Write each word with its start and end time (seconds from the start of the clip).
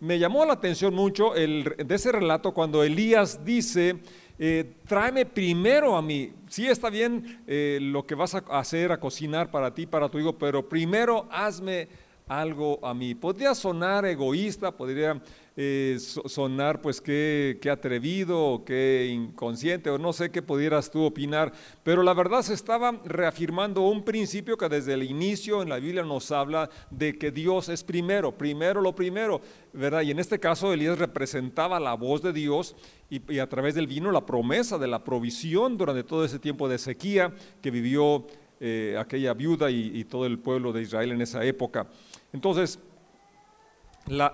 me 0.00 0.18
llamó 0.18 0.44
la 0.44 0.54
atención 0.54 0.94
mucho 0.94 1.34
el, 1.34 1.74
de 1.76 1.94
ese 1.94 2.12
relato 2.12 2.52
cuando 2.52 2.84
Elías 2.84 3.44
dice, 3.44 3.98
eh, 4.38 4.74
tráeme 4.86 5.26
primero 5.26 5.96
a 5.96 6.02
mí. 6.02 6.32
Sí 6.48 6.66
está 6.66 6.90
bien 6.90 7.42
eh, 7.46 7.78
lo 7.80 8.06
que 8.06 8.14
vas 8.14 8.34
a 8.34 8.44
hacer, 8.50 8.92
a 8.92 9.00
cocinar 9.00 9.50
para 9.50 9.74
ti, 9.74 9.86
para 9.86 10.08
tu 10.08 10.18
hijo, 10.18 10.38
pero 10.38 10.68
primero 10.68 11.26
hazme 11.30 11.88
algo 12.28 12.78
a 12.84 12.94
mí. 12.94 13.14
Podría 13.14 13.54
sonar 13.54 14.04
egoísta, 14.04 14.70
podría 14.70 15.20
eh, 15.60 15.96
sonar 15.98 16.80
pues 16.80 17.00
qué, 17.00 17.58
atrevido 17.68 18.40
o 18.40 18.64
qué 18.64 19.10
inconsciente 19.12 19.90
o 19.90 19.98
no 19.98 20.12
sé 20.12 20.30
qué 20.30 20.40
pudieras 20.40 20.88
tú 20.88 21.02
opinar, 21.02 21.52
pero 21.82 22.04
la 22.04 22.14
verdad 22.14 22.42
se 22.42 22.54
estaba 22.54 23.00
reafirmando 23.04 23.80
un 23.80 24.04
principio 24.04 24.56
que 24.56 24.68
desde 24.68 24.94
el 24.94 25.02
inicio 25.02 25.60
en 25.60 25.68
la 25.68 25.80
Biblia 25.80 26.04
nos 26.04 26.30
habla 26.30 26.70
de 26.92 27.18
que 27.18 27.32
Dios 27.32 27.68
es 27.70 27.82
primero, 27.82 28.30
primero 28.30 28.80
lo 28.80 28.94
primero, 28.94 29.40
¿verdad? 29.72 30.02
Y 30.02 30.12
en 30.12 30.20
este 30.20 30.38
caso 30.38 30.72
Elías 30.72 30.96
representaba 30.96 31.80
la 31.80 31.94
voz 31.94 32.22
de 32.22 32.32
Dios 32.32 32.76
y, 33.10 33.40
a 33.40 33.48
través 33.48 33.74
del 33.74 33.88
vino 33.88 34.12
la 34.12 34.24
promesa 34.24 34.78
de 34.78 34.86
la 34.86 35.02
provisión 35.02 35.76
durante 35.76 36.04
todo 36.04 36.24
ese 36.24 36.38
tiempo 36.38 36.68
de 36.68 36.78
sequía 36.78 37.34
que 37.60 37.72
vivió 37.72 38.28
eh, 38.60 38.96
aquella 38.96 39.34
viuda 39.34 39.72
y, 39.72 39.90
y 39.92 40.04
todo 40.04 40.24
el 40.24 40.38
pueblo 40.38 40.72
de 40.72 40.82
Israel 40.82 41.10
en 41.10 41.20
esa 41.20 41.44
época. 41.44 41.88
Entonces, 42.32 42.78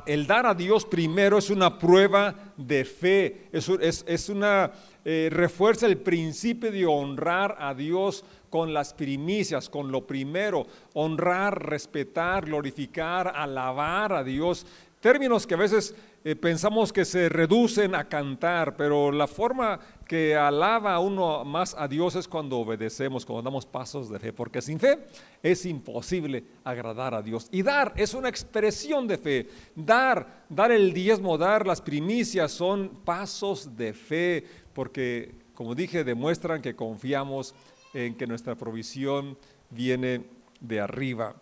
el 0.06 0.26
dar 0.26 0.46
a 0.46 0.54
Dios 0.54 0.84
primero 0.84 1.38
es 1.38 1.50
una 1.50 1.78
prueba 1.78 2.34
de 2.56 2.84
fe, 2.84 3.48
es, 3.52 4.28
una, 4.28 4.72
eh, 5.04 5.28
refuerza 5.30 5.86
el 5.86 5.98
principio 5.98 6.70
de 6.70 6.86
honrar 6.86 7.56
a 7.58 7.74
Dios 7.74 8.24
con 8.50 8.72
las 8.72 8.94
primicias, 8.94 9.68
con 9.68 9.90
lo 9.90 10.06
primero, 10.06 10.66
honrar, 10.92 11.68
respetar, 11.68 12.46
glorificar, 12.46 13.32
alabar 13.34 14.12
a 14.12 14.24
Dios. 14.24 14.64
Términos 15.00 15.46
que 15.46 15.54
a 15.54 15.58
veces 15.58 15.94
eh, 16.26 16.34
pensamos 16.34 16.90
que 16.90 17.04
se 17.04 17.28
reducen 17.28 17.94
a 17.94 18.08
cantar, 18.08 18.76
pero 18.76 19.12
la 19.12 19.26
forma 19.26 19.78
que 20.08 20.34
alaba 20.34 20.98
uno 20.98 21.44
más 21.44 21.76
a 21.78 21.86
Dios 21.86 22.16
es 22.16 22.26
cuando 22.26 22.58
obedecemos, 22.58 23.26
cuando 23.26 23.42
damos 23.42 23.66
pasos 23.66 24.08
de 24.08 24.18
fe, 24.18 24.32
porque 24.32 24.62
sin 24.62 24.80
fe 24.80 25.00
es 25.42 25.66
imposible 25.66 26.42
agradar 26.64 27.12
a 27.12 27.20
Dios. 27.20 27.48
Y 27.52 27.62
dar 27.62 27.92
es 27.94 28.14
una 28.14 28.30
expresión 28.30 29.06
de 29.06 29.18
fe. 29.18 29.48
Dar, 29.76 30.46
dar 30.48 30.72
el 30.72 30.94
diezmo, 30.94 31.36
dar 31.36 31.66
las 31.66 31.82
primicias 31.82 32.52
son 32.52 33.02
pasos 33.04 33.76
de 33.76 33.92
fe, 33.92 34.44
porque 34.72 35.34
como 35.52 35.74
dije, 35.74 36.04
demuestran 36.04 36.62
que 36.62 36.74
confiamos 36.74 37.54
en 37.92 38.14
que 38.14 38.26
nuestra 38.26 38.54
provisión 38.54 39.36
viene 39.68 40.24
de 40.58 40.80
arriba. 40.80 41.36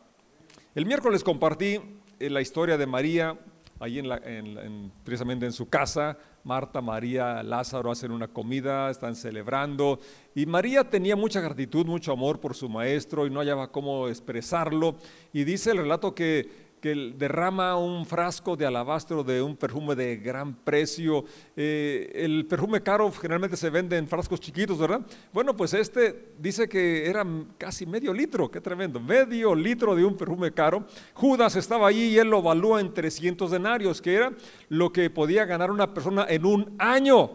El 0.75 0.87
miércoles 0.87 1.23
compartí 1.23 1.79
eh, 2.19 2.31
la 2.31 2.41
historia 2.41 2.77
de 2.77 2.87
María 2.87 3.39
ahí 3.83 3.99
en 3.99 4.93
precisamente 5.05 5.45
en 5.45 5.53
su 5.53 5.69
casa. 5.69 6.17
Marta, 6.45 6.81
María, 6.81 7.43
Lázaro 7.43 7.91
hacen 7.91 8.13
una 8.13 8.29
comida, 8.29 8.91
están 8.91 9.17
celebrando. 9.17 9.99
Y 10.35 10.47
María 10.47 10.89
tenía 10.89 11.17
mucha 11.17 11.41
gratitud, 11.41 11.87
mucho 11.87 12.13
amor 12.13 12.41
por 12.41 12.55
su 12.55 12.69
maestro 12.69 13.27
y 13.27 13.31
no 13.31 13.41
hallaba 13.41 13.73
cómo 13.73 14.09
expresarlo. 14.09 14.97
Y 15.33 15.45
dice 15.45 15.73
el 15.73 15.79
relato 15.79 16.15
que 16.15 16.72
que 16.83 17.15
derrama 17.17 17.77
un 17.77 18.05
frasco 18.05 18.57
de 18.57 18.67
alabastro 18.67 19.23
de 19.23 19.41
un 19.41 19.57
perfume 19.57 19.95
de 19.95 20.17
gran 20.17 20.53
precio. 20.53 21.25
Eh, 21.57 22.11
el 22.13 22.45
perfume 22.45 22.83
caro 22.83 23.09
generalmente 23.13 23.57
se 23.57 23.71
vende 23.71 23.97
en 23.97 24.09
frascos 24.09 24.41
chiquitos, 24.41 24.77
¿verdad? 24.79 25.01
Bueno, 25.33 25.57
pues 25.57 25.75
este 25.75 26.33
dice 26.41 26.69
que 26.69 27.09
era 27.09 27.25
casi 27.57 27.87
medio 27.87 28.13
litro, 28.13 28.51
qué 28.51 28.61
tremendo, 28.61 28.99
medio 28.99 29.55
litro 29.55 29.95
de 29.95 30.05
un 30.05 30.17
perfume 30.17 30.51
caro. 30.51 30.85
Judas 31.15 31.55
estaba 31.55 31.87
allí 31.87 32.09
y 32.09 32.19
él 32.19 32.29
lo 32.29 32.41
evalúa 32.41 32.81
en 32.81 32.93
300 32.93 33.53
denarios, 33.53 34.03
que 34.03 34.17
era 34.17 34.33
lo 34.69 34.93
que 34.93 35.09
podía 35.09 35.45
ganar 35.45 35.71
una 35.71 35.95
persona 35.95 36.27
en 36.29 36.45
un 36.45 36.75
año. 36.81 37.31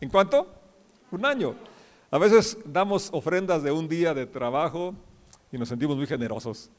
¿En 0.00 0.08
cuánto? 0.08 0.50
Un 1.10 1.26
año. 1.26 1.54
A 2.10 2.16
veces 2.16 2.56
damos 2.64 3.10
ofrendas 3.12 3.62
de 3.62 3.70
un 3.70 3.86
día 3.86 4.14
de 4.14 4.24
trabajo 4.24 4.94
y 5.52 5.58
nos 5.58 5.68
sentimos 5.68 5.94
muy 5.94 6.06
generosos. 6.06 6.70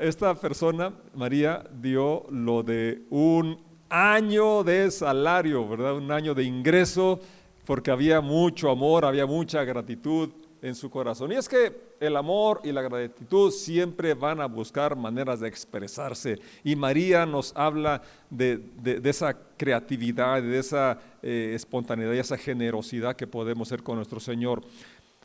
Esta 0.00 0.34
persona, 0.34 0.90
María, 1.14 1.62
dio 1.70 2.24
lo 2.30 2.62
de 2.62 3.02
un 3.10 3.62
año 3.90 4.64
de 4.64 4.90
salario, 4.90 5.68
¿verdad? 5.68 5.96
Un 5.96 6.10
año 6.10 6.34
de 6.34 6.44
ingreso, 6.44 7.20
porque 7.66 7.90
había 7.90 8.22
mucho 8.22 8.70
amor, 8.70 9.04
había 9.04 9.26
mucha 9.26 9.64
gratitud 9.64 10.30
en 10.62 10.74
su 10.74 10.88
corazón. 10.88 11.30
Y 11.32 11.34
es 11.34 11.46
que 11.46 11.78
el 12.00 12.16
amor 12.16 12.62
y 12.64 12.72
la 12.72 12.80
gratitud 12.80 13.50
siempre 13.50 14.14
van 14.14 14.40
a 14.40 14.46
buscar 14.46 14.96
maneras 14.96 15.40
de 15.40 15.48
expresarse. 15.48 16.38
Y 16.64 16.74
María 16.74 17.26
nos 17.26 17.54
habla 17.54 18.00
de, 18.30 18.62
esa 19.04 19.36
creatividad, 19.58 20.40
de 20.40 20.58
esa 20.58 20.98
eh, 21.22 21.52
espontaneidad 21.54 22.14
y 22.14 22.18
esa 22.18 22.38
generosidad 22.38 23.14
que 23.14 23.26
podemos 23.26 23.68
ser 23.68 23.82
con 23.82 23.96
nuestro 23.96 24.20
Señor. 24.20 24.62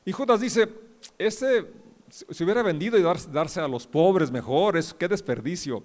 Y 0.03 0.12
Judas 0.12 0.41
dice, 0.41 0.68
ese 1.18 1.66
se 2.11 2.44
hubiera 2.44 2.61
vendido 2.61 2.97
y 2.97 3.01
darse 3.31 3.61
a 3.61 3.67
los 3.67 3.88
pobres 3.88 4.31
mejores, 4.31 4.94
qué 4.94 5.07
desperdicio. 5.07 5.83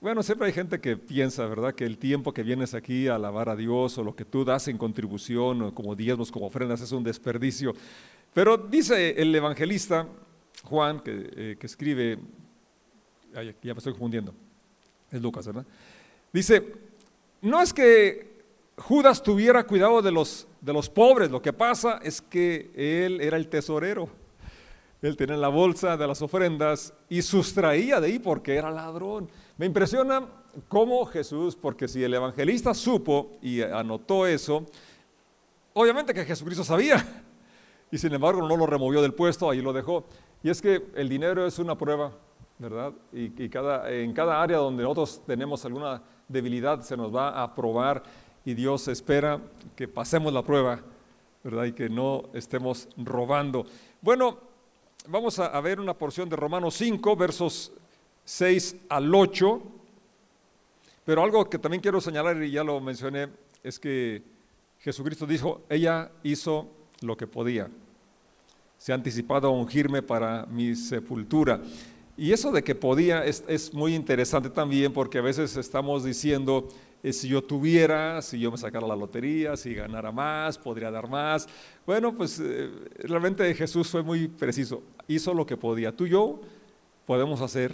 Bueno, 0.00 0.22
siempre 0.22 0.46
hay 0.46 0.52
gente 0.52 0.80
que 0.80 0.96
piensa, 0.96 1.46
¿verdad?, 1.46 1.74
que 1.74 1.84
el 1.84 1.96
tiempo 1.96 2.32
que 2.32 2.42
vienes 2.42 2.74
aquí 2.74 3.08
a 3.08 3.14
alabar 3.14 3.48
a 3.48 3.56
Dios 3.56 3.96
o 3.96 4.04
lo 4.04 4.14
que 4.14 4.26
tú 4.26 4.44
das 4.44 4.68
en 4.68 4.76
contribución, 4.76 5.62
o 5.62 5.74
como 5.74 5.94
diezmos, 5.94 6.30
como 6.30 6.46
ofrendas, 6.46 6.82
es 6.82 6.92
un 6.92 7.02
desperdicio. 7.02 7.74
Pero 8.34 8.58
dice 8.58 9.14
el 9.16 9.34
evangelista 9.34 10.06
Juan, 10.64 11.00
que, 11.00 11.30
eh, 11.36 11.56
escribe, 11.62 12.18
ya 13.34 13.72
me 13.74 13.78
estoy 13.78 13.92
confundiendo, 13.92 14.34
es 15.10 15.22
Lucas, 15.22 15.46
¿verdad? 15.46 15.64
Dice, 16.32 16.74
no 17.40 17.62
es 17.62 17.72
que 17.72 18.36
Judas 18.76 19.22
tuviera 19.22 19.64
cuidado 19.64 20.02
de 20.02 20.12
los, 20.12 20.46
de 20.60 20.72
los 20.72 20.90
pobres, 20.90 21.30
lo 21.30 21.40
que 21.40 21.52
pasa 21.52 22.00
es 22.02 22.20
que 22.20 22.70
él 22.74 23.20
era 23.20 23.38
el 23.38 23.48
tesorero. 23.48 24.25
Él 25.02 25.16
tenía 25.16 25.36
la 25.36 25.48
bolsa 25.48 25.96
de 25.96 26.06
las 26.06 26.22
ofrendas 26.22 26.94
y 27.08 27.22
sustraía 27.22 28.00
de 28.00 28.06
ahí 28.08 28.18
porque 28.18 28.54
era 28.54 28.70
ladrón. 28.70 29.28
Me 29.58 29.66
impresiona 29.66 30.26
cómo 30.68 31.04
Jesús, 31.06 31.54
porque 31.54 31.86
si 31.86 32.02
el 32.02 32.14
evangelista 32.14 32.72
supo 32.74 33.38
y 33.42 33.60
anotó 33.62 34.26
eso, 34.26 34.64
obviamente 35.74 36.14
que 36.14 36.24
Jesucristo 36.24 36.64
sabía, 36.64 37.24
y 37.90 37.98
sin 37.98 38.12
embargo 38.14 38.46
no 38.46 38.56
lo 38.56 38.66
removió 38.66 39.02
del 39.02 39.14
puesto, 39.14 39.50
ahí 39.50 39.60
lo 39.60 39.72
dejó. 39.72 40.04
Y 40.42 40.50
es 40.50 40.60
que 40.60 40.86
el 40.94 41.08
dinero 41.08 41.46
es 41.46 41.58
una 41.58 41.76
prueba, 41.76 42.12
¿verdad? 42.58 42.92
Y, 43.12 43.48
cada, 43.48 43.90
en 43.90 44.12
cada 44.12 44.42
área 44.42 44.58
donde 44.58 44.82
nosotros 44.82 45.22
tenemos 45.26 45.64
alguna 45.64 46.02
debilidad 46.28 46.80
se 46.80 46.96
nos 46.96 47.14
va 47.14 47.42
a 47.42 47.54
probar 47.54 48.02
y 48.44 48.54
Dios 48.54 48.88
espera 48.88 49.40
que 49.74 49.88
pasemos 49.88 50.32
la 50.32 50.42
prueba, 50.42 50.80
¿verdad? 51.42 51.64
Y 51.64 51.72
que 51.72 51.88
no 51.88 52.24
estemos 52.32 52.88
robando. 52.96 53.66
Bueno, 54.00 54.38
vamos 55.08 55.38
a, 55.38 55.60
ver 55.60 55.80
una 55.80 55.94
porción 55.94 56.28
de 56.28 56.36
Romanos 56.36 56.74
5, 56.74 57.16
versos 57.16 57.72
6 58.24 58.76
al 58.88 59.14
8. 59.14 59.62
Pero 61.04 61.22
algo 61.22 61.48
que 61.48 61.58
también 61.58 61.80
quiero 61.80 62.00
señalar, 62.00 62.42
y 62.42 62.50
ya 62.50 62.64
lo 62.64 62.80
mencioné, 62.80 63.28
es 63.62 63.78
que 63.78 64.22
Jesucristo 64.80 65.26
dijo, 65.26 65.62
ella 65.68 66.10
hizo 66.22 66.68
lo 67.00 67.16
que 67.16 67.26
podía. 67.26 67.68
Se 68.78 68.92
ha 68.92 68.94
anticipado 68.94 69.48
a 69.48 69.50
ungirme 69.50 70.02
para 70.02 70.46
mi 70.46 70.74
sepultura. 70.74 71.60
Y 72.16 72.32
eso 72.32 72.50
de 72.50 72.64
que 72.64 72.74
podía 72.74 73.24
es, 73.24 73.44
es 73.46 73.72
muy 73.74 73.94
interesante 73.94 74.50
también 74.50 74.92
porque 74.92 75.18
a 75.18 75.22
veces 75.22 75.56
estamos 75.56 76.02
diciendo, 76.02 76.68
eh, 77.02 77.12
si 77.12 77.28
yo 77.28 77.40
tuviera, 77.40 78.20
si 78.20 78.40
yo 78.40 78.50
me 78.50 78.58
sacara 78.58 78.84
la 78.84 78.96
lotería, 78.96 79.56
si 79.56 79.74
ganara 79.74 80.10
más, 80.10 80.58
podría 80.58 80.90
dar 80.90 81.08
más. 81.08 81.46
Bueno, 81.86 82.12
pues 82.12 82.40
eh, 82.42 82.68
realmente 82.98 83.54
Jesús 83.54 83.88
fue 83.88 84.02
muy 84.02 84.26
preciso, 84.26 84.82
hizo 85.08 85.34
lo 85.34 85.46
que 85.46 85.56
podía. 85.56 85.92
Tú 85.92 86.06
y 86.06 86.10
yo 86.10 86.40
podemos 87.06 87.40
hacer 87.40 87.72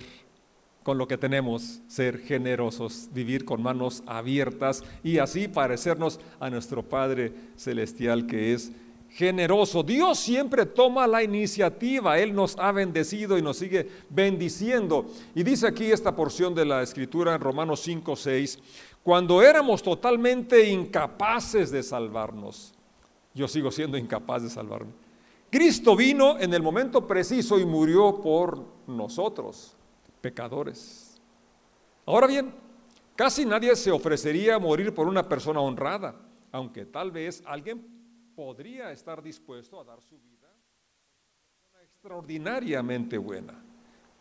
con 0.83 0.99
lo 0.99 1.07
que 1.07 1.19
tenemos, 1.19 1.81
ser 1.87 2.19
generosos, 2.19 3.09
vivir 3.13 3.45
con 3.45 3.63
manos 3.63 4.03
abiertas 4.07 4.83
y 5.05 5.19
así 5.19 5.49
parecernos 5.49 6.19
a 6.41 6.51
nuestro 6.51 6.83
Padre 6.83 7.33
Celestial 7.57 8.27
que 8.27 8.53
es 8.53 8.73
generoso. 9.11 9.83
Dios 9.83 10.19
siempre 10.19 10.67
toma 10.67 11.07
la 11.07 11.23
iniciativa, 11.23 12.19
Él 12.19 12.35
nos 12.35 12.59
ha 12.59 12.73
bendecido 12.73 13.39
y 13.39 13.43
nos 13.43 13.59
sigue 13.59 13.89
bendiciendo. 14.11 15.07
Y 15.35 15.43
dice 15.43 15.67
aquí 15.67 15.93
esta 15.93 16.17
porción 16.17 16.55
de 16.55 16.65
la 16.65 16.83
escritura 16.83 17.35
en 17.35 17.41
Romanos 17.41 17.81
5, 17.81 18.17
6, 18.17 18.59
cuando 19.03 19.43
éramos 19.43 19.83
totalmente 19.83 20.69
incapaces 20.69 21.71
de 21.71 21.83
salvarnos. 21.83 22.73
Yo 23.35 23.49
sigo 23.49 23.71
siendo 23.71 23.97
incapaz 23.97 24.43
de 24.43 24.51
salvarme. 24.51 25.02
Cristo 25.53 25.95
vino 25.95 26.39
en 26.39 26.55
el 26.55 26.63
momento 26.63 27.07
preciso 27.07 27.59
y 27.59 27.67
murió 27.67 28.23
por 28.23 28.65
nosotros, 28.87 29.77
pecadores. 30.23 31.21
Ahora 32.07 32.27
bien, 32.27 32.55
casi 33.15 33.45
nadie 33.45 33.77
se 33.77 33.91
ofrecería 33.91 34.55
a 34.55 34.59
morir 34.59 34.95
por 34.95 35.07
una 35.07 35.29
persona 35.29 35.61
honrada, 35.61 36.15
aunque 36.53 36.87
tal 36.87 37.11
vez 37.11 37.43
alguien 37.45 37.87
podría 38.35 38.93
estar 38.93 39.23
dispuesto 39.23 39.79
a 39.79 39.85
dar 39.85 40.01
su 40.01 40.19
vida 40.21 40.49
una 41.71 41.83
extraordinariamente 41.83 43.19
buena. 43.19 43.63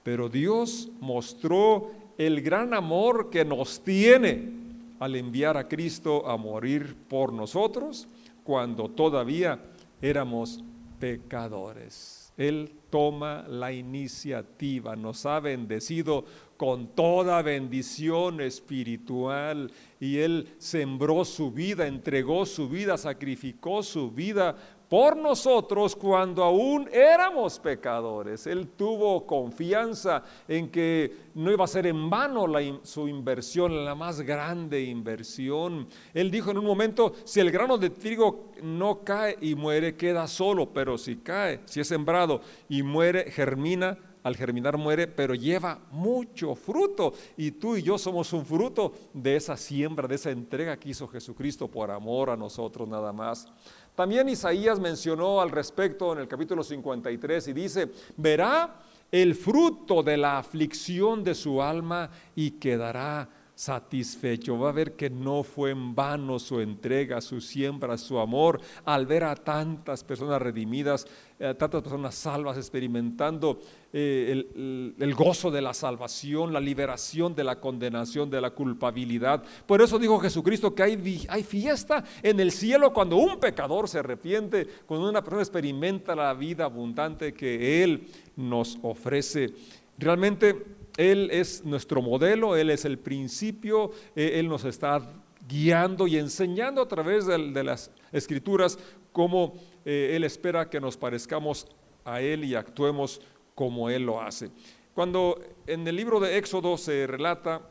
Pero 0.03 0.27
Dios 0.27 0.89
mostró 0.99 1.91
el 2.17 2.41
gran 2.41 2.73
amor 2.73 3.29
que 3.29 3.45
nos 3.45 3.79
tiene 3.79 4.51
al 4.99 5.15
enviar 5.15 5.55
a 5.55 5.69
Cristo 5.69 6.27
a 6.29 6.35
morir 6.35 6.93
por 7.07 7.31
nosotros 7.31 8.09
cuando 8.43 8.89
todavía 8.89 9.61
éramos 10.01 10.61
pecadores. 11.01 12.31
Él 12.37 12.71
toma 12.89 13.43
la 13.47 13.73
iniciativa, 13.73 14.95
nos 14.95 15.25
ha 15.25 15.39
bendecido 15.41 16.23
con 16.55 16.95
toda 16.95 17.41
bendición 17.41 18.39
espiritual 18.39 19.71
y 19.99 20.19
Él 20.19 20.47
sembró 20.57 21.25
su 21.25 21.51
vida, 21.51 21.87
entregó 21.87 22.45
su 22.45 22.69
vida, 22.69 22.97
sacrificó 22.97 23.83
su 23.83 24.11
vida 24.11 24.55
por 24.91 25.15
nosotros 25.15 25.95
cuando 25.95 26.43
aún 26.43 26.89
éramos 26.91 27.57
pecadores. 27.59 28.45
Él 28.45 28.67
tuvo 28.75 29.25
confianza 29.25 30.21
en 30.49 30.69
que 30.69 31.29
no 31.33 31.49
iba 31.49 31.63
a 31.63 31.67
ser 31.69 31.87
en 31.87 32.09
vano 32.09 32.45
su 32.83 33.07
inversión, 33.07 33.85
la 33.85 33.95
más 33.95 34.19
grande 34.19 34.81
inversión. 34.81 35.87
Él 36.13 36.29
dijo 36.29 36.51
en 36.51 36.57
un 36.57 36.65
momento, 36.65 37.13
si 37.23 37.39
el 37.39 37.51
grano 37.51 37.77
de 37.77 37.91
trigo 37.91 38.51
no 38.61 38.99
cae 39.05 39.37
y 39.39 39.55
muere, 39.55 39.95
queda 39.95 40.27
solo, 40.27 40.73
pero 40.73 40.97
si 40.97 41.15
cae, 41.15 41.61
si 41.63 41.79
es 41.79 41.87
sembrado 41.87 42.41
y 42.67 42.83
muere, 42.83 43.31
germina, 43.31 43.97
al 44.23 44.35
germinar 44.35 44.77
muere, 44.77 45.07
pero 45.07 45.33
lleva 45.35 45.79
mucho 45.91 46.55
fruto. 46.55 47.13
Y 47.37 47.51
tú 47.51 47.75
y 47.75 47.83
yo 47.83 47.97
somos 47.97 48.31
un 48.33 48.45
fruto 48.45 48.93
de 49.13 49.35
esa 49.35 49.57
siembra, 49.57 50.07
de 50.07 50.15
esa 50.15 50.31
entrega 50.31 50.77
que 50.77 50.89
hizo 50.89 51.07
Jesucristo 51.07 51.67
por 51.67 51.91
amor 51.91 52.29
a 52.29 52.37
nosotros 52.37 52.87
nada 52.87 53.11
más. 53.11 53.47
También 53.95 54.29
Isaías 54.29 54.79
mencionó 54.79 55.41
al 55.41 55.51
respecto 55.51 56.13
en 56.13 56.19
el 56.19 56.27
capítulo 56.27 56.63
53 56.63 57.47
y 57.49 57.53
dice, 57.53 57.91
verá 58.15 58.79
el 59.11 59.35
fruto 59.35 60.01
de 60.01 60.17
la 60.17 60.37
aflicción 60.37 61.23
de 61.23 61.35
su 61.35 61.61
alma 61.61 62.09
y 62.35 62.51
quedará 62.51 63.29
satisfecho. 63.61 64.57
Va 64.57 64.69
a 64.69 64.73
ver 64.73 64.95
que 64.95 65.09
no 65.09 65.43
fue 65.43 65.69
en 65.71 65.93
vano 65.93 66.39
su 66.39 66.59
entrega, 66.61 67.21
su 67.21 67.41
siembra, 67.41 67.97
su 67.97 68.17
amor, 68.17 68.59
al 68.85 69.05
ver 69.05 69.23
a 69.23 69.35
tantas 69.35 70.03
personas 70.03 70.41
redimidas, 70.41 71.05
a 71.39 71.53
tantas 71.53 71.83
personas 71.83 72.15
salvas, 72.15 72.57
experimentando 72.57 73.59
eh, 73.93 74.93
el, 74.97 75.13
gozo 75.15 75.51
de 75.51 75.61
la 75.61 75.73
salvación, 75.73 76.53
la 76.53 76.61
liberación 76.61 77.35
de 77.35 77.43
la 77.43 77.59
condenación, 77.59 78.29
de 78.29 78.39
la 78.39 78.51
culpabilidad. 78.51 79.43
Por 79.65 79.81
eso 79.81 79.99
dijo 79.99 80.17
Jesucristo 80.17 80.73
que 80.73 80.83
hay, 80.83 81.43
fiesta 81.43 82.05
en 82.23 82.39
el 82.39 82.53
cielo 82.53 82.93
cuando 82.93 83.17
un 83.17 83.37
pecador 83.37 83.89
se 83.89 83.99
arrepiente, 83.99 84.65
cuando 84.85 85.09
una 85.09 85.21
persona 85.21 85.41
experimenta 85.41 86.15
la 86.15 86.33
vida 86.33 86.63
abundante 86.65 87.33
que 87.33 87.83
Él 87.83 88.07
nos 88.37 88.79
ofrece. 88.81 89.49
Realmente 89.97 90.55
Él 90.95 91.29
es 91.29 91.65
nuestro 91.65 92.01
modelo, 92.01 92.55
Él 92.55 92.69
es 92.69 92.85
el 92.85 92.97
principio, 92.97 93.91
eh, 94.15 94.33
Él 94.35 94.47
nos 94.47 94.63
está 94.63 95.01
guiando 95.49 96.07
y 96.07 96.17
enseñando 96.17 96.81
a 96.81 96.87
través 96.87 97.25
de, 97.25 97.63
las 97.63 97.91
escrituras 98.13 98.79
cómo 99.11 99.53
eh, 99.83 100.13
Él 100.15 100.23
espera 100.23 100.69
que 100.69 100.79
nos 100.79 100.95
parezcamos 100.95 101.67
a 102.05 102.21
Él 102.21 102.45
y 102.45 102.55
actuemos 102.55 103.21
como 103.55 103.89
Él 103.89 104.05
lo 104.05 104.21
hace. 104.21 104.49
Cuando 104.93 105.39
en 105.67 105.87
el 105.87 105.95
libro 105.95 106.19
de 106.19 106.37
Éxodo 106.37 106.77
se 106.77 107.07
relata 107.07 107.61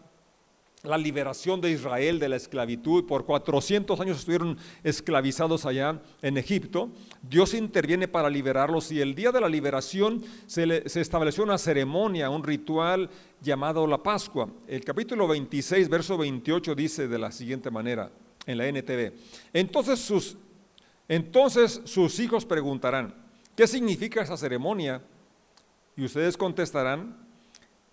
la 0.83 0.97
liberación 0.97 1.61
de 1.61 1.71
Israel 1.71 2.19
de 2.19 2.29
la 2.29 2.37
esclavitud, 2.37 3.07
por 3.07 3.27
400 3.27 4.01
años 4.01 4.19
estuvieron 4.19 4.57
esclavizados 4.83 5.67
allá 5.67 6.01
en 6.23 6.39
Egipto, 6.39 6.91
Dios 7.23 7.53
interviene 7.53 8.09
para 8.09 8.31
liberarlos 8.31 8.91
y 8.91 9.01
el 9.01 9.15
día 9.15 9.31
de 9.31 9.43
la 9.43 9.49
liberación 9.49 10.23
se, 10.47 10.89
se, 10.89 11.01
estableció 11.01 11.45
una 11.45 11.59
ceremonia, 11.59 12.31
un 12.31 12.43
ritual 12.43 13.11
llamado 13.43 13.87
la 13.87 14.03
Pascua. 14.03 14.49
El 14.67 14.83
capítulo 14.83 15.29
26, 15.29 15.89
verso 15.91 16.17
28 16.17 16.75
dice 16.75 17.09
de 17.09 17.19
la 17.19 17.31
siguiente 17.31 17.71
manera, 17.71 18.11
en 18.47 18.57
la 18.57 18.67
NTV, 18.67 19.13
entonces 19.53 19.99
sus, 19.99 20.39
entonces 21.09 21.83
sus 21.85 22.19
hijos 22.21 22.47
preguntarán, 22.47 23.15
¿qué 23.55 23.67
significa 23.67 24.23
esa 24.23 24.39
ceremonia? 24.39 25.03
Y 26.01 26.05
ustedes 26.07 26.35
contestarán, 26.35 27.15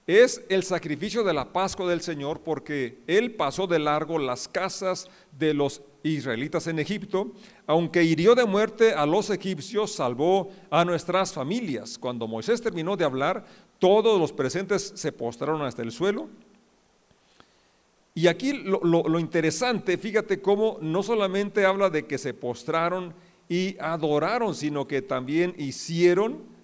es 0.06 0.42
el 0.48 0.64
sacrificio 0.64 1.26
de 1.26 1.34
la 1.34 1.52
Pascua 1.52 1.90
del 1.90 2.00
Señor 2.00 2.40
porque 2.40 3.02
Él 3.06 3.32
pasó 3.34 3.68
de 3.68 3.80
largo 3.80 4.18
las 4.18 4.48
casas 4.48 5.10
de 5.38 5.54
los 5.54 5.82
israelitas 6.04 6.68
en 6.68 6.80
Egipto, 6.80 7.34
aunque 7.66 8.06
hirió 8.06 8.34
de 8.34 8.46
muerte 8.46 8.94
a 8.94 9.06
los 9.06 9.30
egipcios, 9.30 9.92
salvó 9.92 10.54
a 10.70 10.86
nuestras 10.86 11.34
familias. 11.34 11.98
Cuando 11.98 12.30
Moisés 12.30 12.62
terminó 12.62 12.96
de 12.96 13.04
hablar, 13.04 13.44
todos 13.78 14.18
los 14.18 14.32
presentes 14.32 14.94
se 14.96 15.12
postraron 15.12 15.62
hasta 15.64 15.82
el 15.82 15.92
suelo. 15.92 16.30
Y 18.16 18.28
aquí 18.28 18.54
lo, 18.54 18.80
lo 18.80 19.20
interesante, 19.20 19.98
fíjate 19.98 20.42
cómo 20.42 20.78
no 20.80 21.04
solamente 21.04 21.66
habla 21.66 21.90
de 21.90 22.06
que 22.06 22.18
se 22.18 22.34
postraron 22.34 23.14
y 23.50 23.76
adoraron, 23.82 24.56
sino 24.56 24.88
que 24.88 25.02
también 25.02 25.54
hicieron 25.58 26.56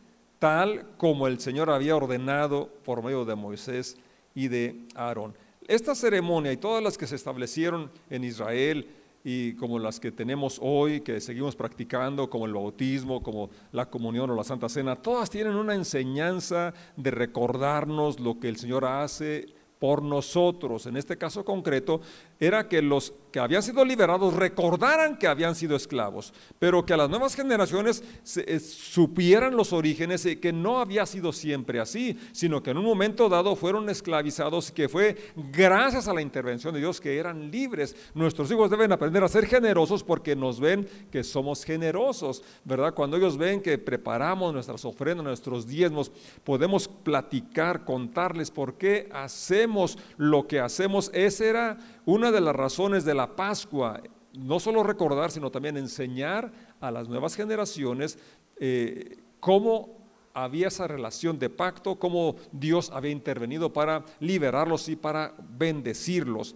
tal 0.43 0.83
como 0.97 1.27
el 1.27 1.39
Señor 1.39 1.69
había 1.69 1.95
ordenado 1.95 2.67
por 2.83 3.01
medio 3.01 3.23
de 3.23 3.33
Moisés 3.33 3.95
y 4.35 4.49
de 4.49 4.75
Aarón. 4.93 5.33
Esta 5.69 5.95
ceremonia 5.95 6.51
y 6.51 6.57
todas 6.57 6.83
las 6.83 6.97
que 6.97 7.07
se 7.07 7.15
establecieron 7.15 7.89
en 8.09 8.25
Israel 8.25 8.89
y 9.23 9.53
como 9.53 9.79
las 9.79 10.01
que 10.01 10.11
tenemos 10.11 10.59
hoy, 10.61 10.99
que 10.99 11.21
seguimos 11.21 11.55
practicando, 11.55 12.29
como 12.29 12.45
el 12.45 12.53
bautismo, 12.53 13.23
como 13.23 13.51
la 13.71 13.89
comunión 13.89 14.31
o 14.31 14.35
la 14.35 14.43
Santa 14.43 14.67
Cena, 14.67 14.97
todas 14.97 15.29
tienen 15.29 15.55
una 15.55 15.75
enseñanza 15.75 16.73
de 16.97 17.11
recordarnos 17.11 18.19
lo 18.19 18.37
que 18.37 18.49
el 18.49 18.57
Señor 18.57 18.83
hace 18.83 19.45
por 19.79 20.03
nosotros. 20.03 20.87
En 20.87 20.97
este 20.97 21.17
caso 21.17 21.45
concreto, 21.45 22.01
era 22.45 22.67
que 22.67 22.81
los 22.81 23.13
que 23.33 23.39
habían 23.39 23.63
sido 23.63 23.83
liberados 23.83 24.35
recordaran 24.35 25.17
que 25.17 25.25
habían 25.25 25.55
sido 25.55 25.75
esclavos, 25.75 26.31
pero 26.59 26.85
que 26.85 26.93
a 26.93 26.97
las 26.97 27.09
nuevas 27.09 27.33
generaciones 27.33 28.03
eh, 28.35 28.59
supieran 28.59 29.57
los 29.57 29.73
orígenes 29.73 30.23
y 30.27 30.35
que 30.35 30.53
no 30.53 30.79
había 30.79 31.07
sido 31.07 31.33
siempre 31.33 31.79
así, 31.79 32.15
sino 32.31 32.61
que 32.61 32.69
en 32.69 32.77
un 32.77 32.85
momento 32.85 33.29
dado 33.29 33.55
fueron 33.55 33.89
esclavizados, 33.89 34.71
que 34.71 34.87
fue 34.87 35.17
gracias 35.51 36.07
a 36.07 36.13
la 36.13 36.21
intervención 36.21 36.75
de 36.75 36.81
Dios 36.81 37.01
que 37.01 37.17
eran 37.17 37.49
libres. 37.49 37.95
Nuestros 38.13 38.51
hijos 38.51 38.69
deben 38.69 38.91
aprender 38.91 39.23
a 39.23 39.27
ser 39.27 39.47
generosos 39.47 40.03
porque 40.03 40.35
nos 40.35 40.59
ven 40.59 40.87
que 41.11 41.23
somos 41.23 41.63
generosos, 41.63 42.43
¿verdad? 42.63 42.93
Cuando 42.93 43.17
ellos 43.17 43.35
ven 43.35 43.63
que 43.63 43.79
preparamos 43.79 44.53
nuestras 44.53 44.85
ofrendas, 44.85 45.25
nuestros 45.25 45.65
diezmos, 45.65 46.11
podemos 46.43 46.87
platicar, 46.87 47.83
contarles 47.83 48.51
por 48.51 48.75
qué 48.75 49.09
hacemos 49.11 49.97
lo 50.17 50.45
que 50.45 50.59
hacemos. 50.59 51.09
Esa 51.15 51.45
era 51.45 51.77
una 52.05 52.31
de 52.31 52.41
las 52.41 52.55
razones 52.55 53.05
de 53.05 53.13
la 53.13 53.35
Pascua, 53.35 54.01
no 54.33 54.59
solo 54.59 54.83
recordar, 54.83 55.31
sino 55.31 55.51
también 55.51 55.77
enseñar 55.77 56.51
a 56.79 56.91
las 56.91 57.07
nuevas 57.07 57.35
generaciones 57.35 58.17
eh, 58.57 59.17
cómo 59.39 60.03
había 60.33 60.67
esa 60.67 60.87
relación 60.87 61.37
de 61.37 61.49
pacto, 61.49 61.95
cómo 61.95 62.35
Dios 62.51 62.89
había 62.91 63.11
intervenido 63.11 63.71
para 63.71 64.03
liberarlos 64.19 64.89
y 64.89 64.95
para 64.95 65.33
bendecirlos. 65.37 66.55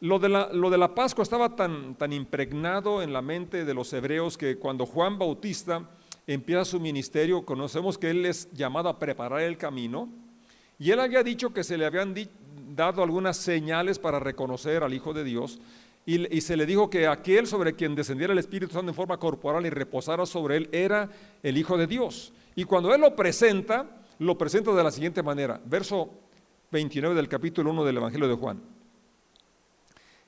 Lo 0.00 0.18
de, 0.18 0.28
la, 0.28 0.52
lo 0.52 0.68
de 0.68 0.76
la, 0.76 0.94
Pascua 0.94 1.22
estaba 1.22 1.56
tan, 1.56 1.94
tan 1.94 2.12
impregnado 2.12 3.00
en 3.00 3.12
la 3.12 3.22
mente 3.22 3.64
de 3.64 3.74
los 3.74 3.92
hebreos 3.92 4.36
que 4.36 4.58
cuando 4.58 4.84
Juan 4.84 5.18
Bautista 5.18 5.88
empieza 6.26 6.64
su 6.64 6.80
ministerio, 6.80 7.44
conocemos 7.46 7.96
que 7.96 8.10
él 8.10 8.26
es 8.26 8.50
llamado 8.52 8.88
a 8.88 8.98
preparar 8.98 9.40
el 9.40 9.56
camino, 9.56 10.10
y 10.78 10.90
él 10.90 11.00
había 11.00 11.22
dicho 11.22 11.54
que 11.54 11.64
se 11.64 11.78
le 11.78 11.86
habían 11.86 12.12
dado 12.74 13.02
algunas 13.02 13.36
señales 13.36 13.98
para 13.98 14.18
reconocer 14.20 14.82
al 14.82 14.94
Hijo 14.94 15.12
de 15.12 15.24
Dios 15.24 15.60
y, 16.06 16.40
se 16.42 16.56
le 16.56 16.66
dijo 16.66 16.90
que 16.90 17.06
aquel 17.06 17.46
sobre 17.46 17.74
quien 17.74 17.94
descendiera 17.94 18.34
el 18.34 18.38
Espíritu 18.38 18.74
Santo 18.74 18.90
en 18.90 18.94
forma 18.94 19.16
corporal 19.16 19.64
y 19.64 19.70
reposara 19.70 20.26
sobre 20.26 20.58
él 20.58 20.68
era 20.70 21.08
el 21.42 21.56
Hijo 21.56 21.78
de 21.78 21.86
Dios. 21.86 22.34
Y 22.54 22.64
cuando 22.64 22.94
él 22.94 23.00
lo 23.00 23.16
presenta, 23.16 23.86
lo 24.18 24.36
presenta 24.36 24.74
de 24.74 24.84
la 24.84 24.90
siguiente 24.90 25.22
manera, 25.22 25.58
verso 25.64 26.10
29 26.70 27.14
del 27.14 27.28
capítulo 27.28 27.70
1 27.70 27.84
del 27.84 27.96
Evangelio 27.96 28.28
de 28.28 28.34
Juan. 28.34 28.60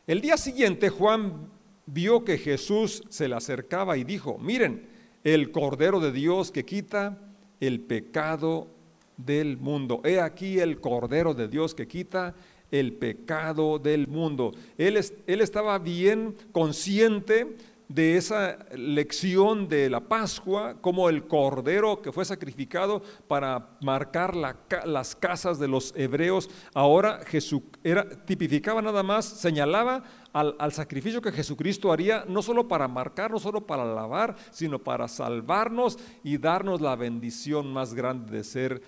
El 0.06 0.22
día 0.22 0.38
siguiente 0.38 0.88
Juan 0.88 1.50
vio 1.84 2.24
que 2.24 2.38
Jesús 2.38 3.02
se 3.10 3.28
le 3.28 3.34
acercaba 3.34 3.98
y 3.98 4.04
dijo, 4.04 4.38
miren, 4.38 4.88
el 5.24 5.50
Cordero 5.50 6.00
de 6.00 6.12
Dios 6.12 6.52
que 6.52 6.64
quita 6.64 7.18
el 7.60 7.80
pecado 7.80 8.68
del 9.16 9.56
mundo. 9.56 10.00
He 10.04 10.20
aquí 10.20 10.58
el 10.58 10.80
Cordero 10.80 11.34
de 11.34 11.48
Dios 11.48 11.74
que 11.74 11.86
quita 11.88 12.34
el 12.70 12.94
pecado 12.94 13.78
del 13.78 14.08
mundo. 14.08 14.52
Él, 14.76 14.98
él 15.26 15.40
estaba 15.40 15.78
bien 15.78 16.34
consciente 16.52 17.56
de 17.88 18.16
esa 18.16 18.58
lección 18.74 19.68
de 19.68 19.88
la 19.88 20.00
Pascua, 20.00 20.76
como 20.80 21.08
el 21.08 21.26
cordero 21.26 22.02
que 22.02 22.12
fue 22.12 22.24
sacrificado 22.24 23.02
para 23.28 23.76
marcar 23.80 24.34
las 24.34 25.14
casas 25.14 25.58
de 25.58 25.68
los 25.68 25.94
hebreos, 25.96 26.50
ahora 26.74 27.20
Jesús 27.26 27.62
era, 27.84 28.08
tipificaba 28.24 28.82
nada 28.82 29.02
más, 29.02 29.24
señalaba 29.24 30.02
al, 30.32 30.72
sacrificio 30.72 31.22
que 31.22 31.32
Jesucristo 31.32 31.92
haría, 31.92 32.24
no 32.28 32.42
solo 32.42 32.68
para 32.68 32.88
marcar, 32.88 33.30
no 33.30 33.38
solo 33.38 33.66
para 33.66 33.84
lavar, 33.84 34.36
sino 34.50 34.78
para 34.78 35.08
salvarnos 35.08 35.98
y 36.22 36.36
darnos 36.38 36.80
la 36.80 36.96
bendición 36.96 37.72
más 37.72 37.94
grande 37.94 38.36
de 38.36 38.44
ser 38.44 38.82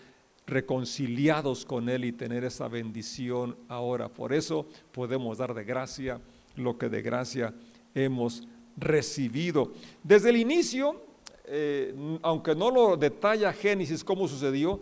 reconciliados 0.48 1.64
con 1.64 1.88
Él 1.88 2.06
y 2.06 2.12
tener 2.12 2.42
esa 2.42 2.68
bendición 2.68 3.56
ahora. 3.68 4.08
Por 4.08 4.32
eso 4.32 4.66
podemos 4.92 5.38
dar 5.38 5.54
de 5.54 5.62
gracia 5.62 6.20
lo 6.56 6.76
que 6.78 6.88
de 6.88 7.02
gracia 7.02 7.54
hemos 7.94 8.48
recibido. 8.76 9.72
Desde 10.02 10.30
el 10.30 10.36
inicio, 10.36 11.02
eh, 11.44 11.94
aunque 12.22 12.54
no 12.54 12.70
lo 12.70 12.96
detalla 12.96 13.52
Génesis 13.52 14.02
cómo 14.02 14.26
sucedió, 14.26 14.80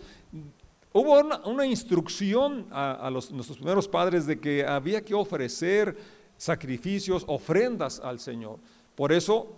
hubo 0.92 1.18
una, 1.44 1.66
instrucción 1.66 2.66
a, 2.70 3.10
nuestros 3.10 3.58
primeros 3.58 3.88
padres 3.88 4.24
de 4.24 4.38
que 4.38 4.64
había 4.64 5.04
que 5.04 5.14
ofrecer 5.14 5.96
sacrificios, 6.36 7.24
ofrendas 7.26 8.00
al 8.00 8.20
Señor. 8.20 8.58
Por 8.94 9.12
eso 9.12 9.48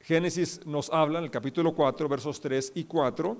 Génesis 0.00 0.66
nos 0.66 0.90
habla 0.90 1.18
en 1.18 1.24
el 1.24 1.30
capítulo 1.30 1.72
4, 1.72 2.08
versos 2.08 2.40
3 2.40 2.72
y 2.74 2.84
4, 2.84 3.36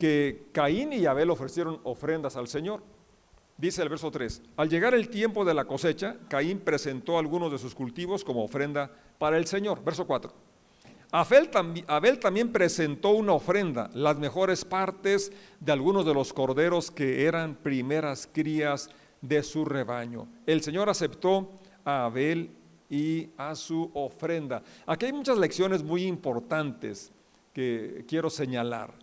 que 0.00 0.46
Caín 0.52 0.94
y 0.94 1.04
Abel 1.04 1.30
ofrecieron 1.30 1.78
ofrendas 1.84 2.34
al 2.34 2.48
Señor. 2.48 2.82
Dice 3.58 3.82
el 3.82 3.90
verso 3.90 4.10
3, 4.10 4.42
al 4.56 4.70
llegar 4.70 4.94
el 4.94 5.10
tiempo 5.10 5.44
de 5.44 5.52
la 5.52 5.66
cosecha, 5.66 6.16
Caín 6.28 6.58
presentó 6.60 7.18
algunos 7.18 7.52
de 7.52 7.58
sus 7.58 7.74
cultivos 7.74 8.24
como 8.24 8.42
ofrenda 8.42 8.90
para 9.18 9.36
el 9.36 9.46
Señor. 9.46 9.84
Verso 9.84 10.06
4. 10.06 10.32
Abel, 11.12 11.50
Abel, 11.86 12.18
también 12.18 12.50
presentó 12.50 13.10
una 13.10 13.34
ofrenda, 13.34 13.90
las 13.92 14.16
mejores 14.16 14.64
partes 14.64 15.30
de 15.58 15.72
algunos 15.72 16.06
de 16.06 16.14
los 16.14 16.32
corderos 16.32 16.90
que 16.90 17.26
eran 17.26 17.54
primeras 17.54 18.26
crías 18.32 18.88
de 19.20 19.42
su 19.42 19.66
rebaño. 19.66 20.28
El 20.46 20.62
Señor 20.62 20.88
aceptó 20.88 21.50
a 21.84 22.06
Abel 22.06 22.50
y 22.88 23.28
a 23.36 23.54
su 23.54 23.90
ofrenda. 23.92 24.62
Aquí 24.86 25.06
hay 25.06 25.12
muchas 25.12 25.36
lecciones 25.36 25.82
muy 25.82 26.04
importantes 26.04 27.12
que 27.52 28.06
quiero 28.08 28.30
señalar. 28.30 28.94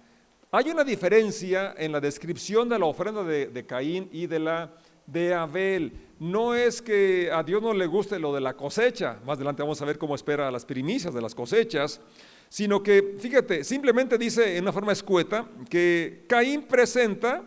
Hay 0.49 0.69
una 0.69 0.85
diferencia 0.85 1.75
en 1.77 1.91
la 1.91 1.99
descripción 1.99 2.69
de 2.69 2.79
la 2.79 2.85
ofrenda 2.85 3.21
de, 3.23 3.65
Caín 3.65 4.07
y 4.13 4.27
de 4.27 4.39
la 4.39 4.73
de 5.05 5.33
Abel. 5.33 5.91
No 6.19 6.55
es 6.55 6.81
que 6.81 7.29
a 7.31 7.43
Dios 7.43 7.61
no 7.61 7.73
le 7.73 7.85
guste 7.85 8.17
lo 8.17 8.33
de 8.33 8.39
la 8.39 8.55
cosecha, 8.55 9.19
más 9.25 9.35
adelante 9.35 9.61
vamos 9.61 9.81
a 9.81 9.85
ver 9.85 9.97
cómo 9.97 10.15
espera 10.15 10.49
las 10.49 10.63
primicias 10.63 11.13
de 11.13 11.21
las 11.21 11.35
cosechas, 11.35 11.99
sino 12.47 12.81
que, 12.81 13.17
fíjate, 13.19 13.65
simplemente 13.65 14.17
dice 14.17 14.55
en 14.55 14.63
una 14.63 14.71
forma 14.71 14.93
escueta 14.93 15.49
que 15.69 16.23
Caín 16.29 16.63
presenta 16.63 17.43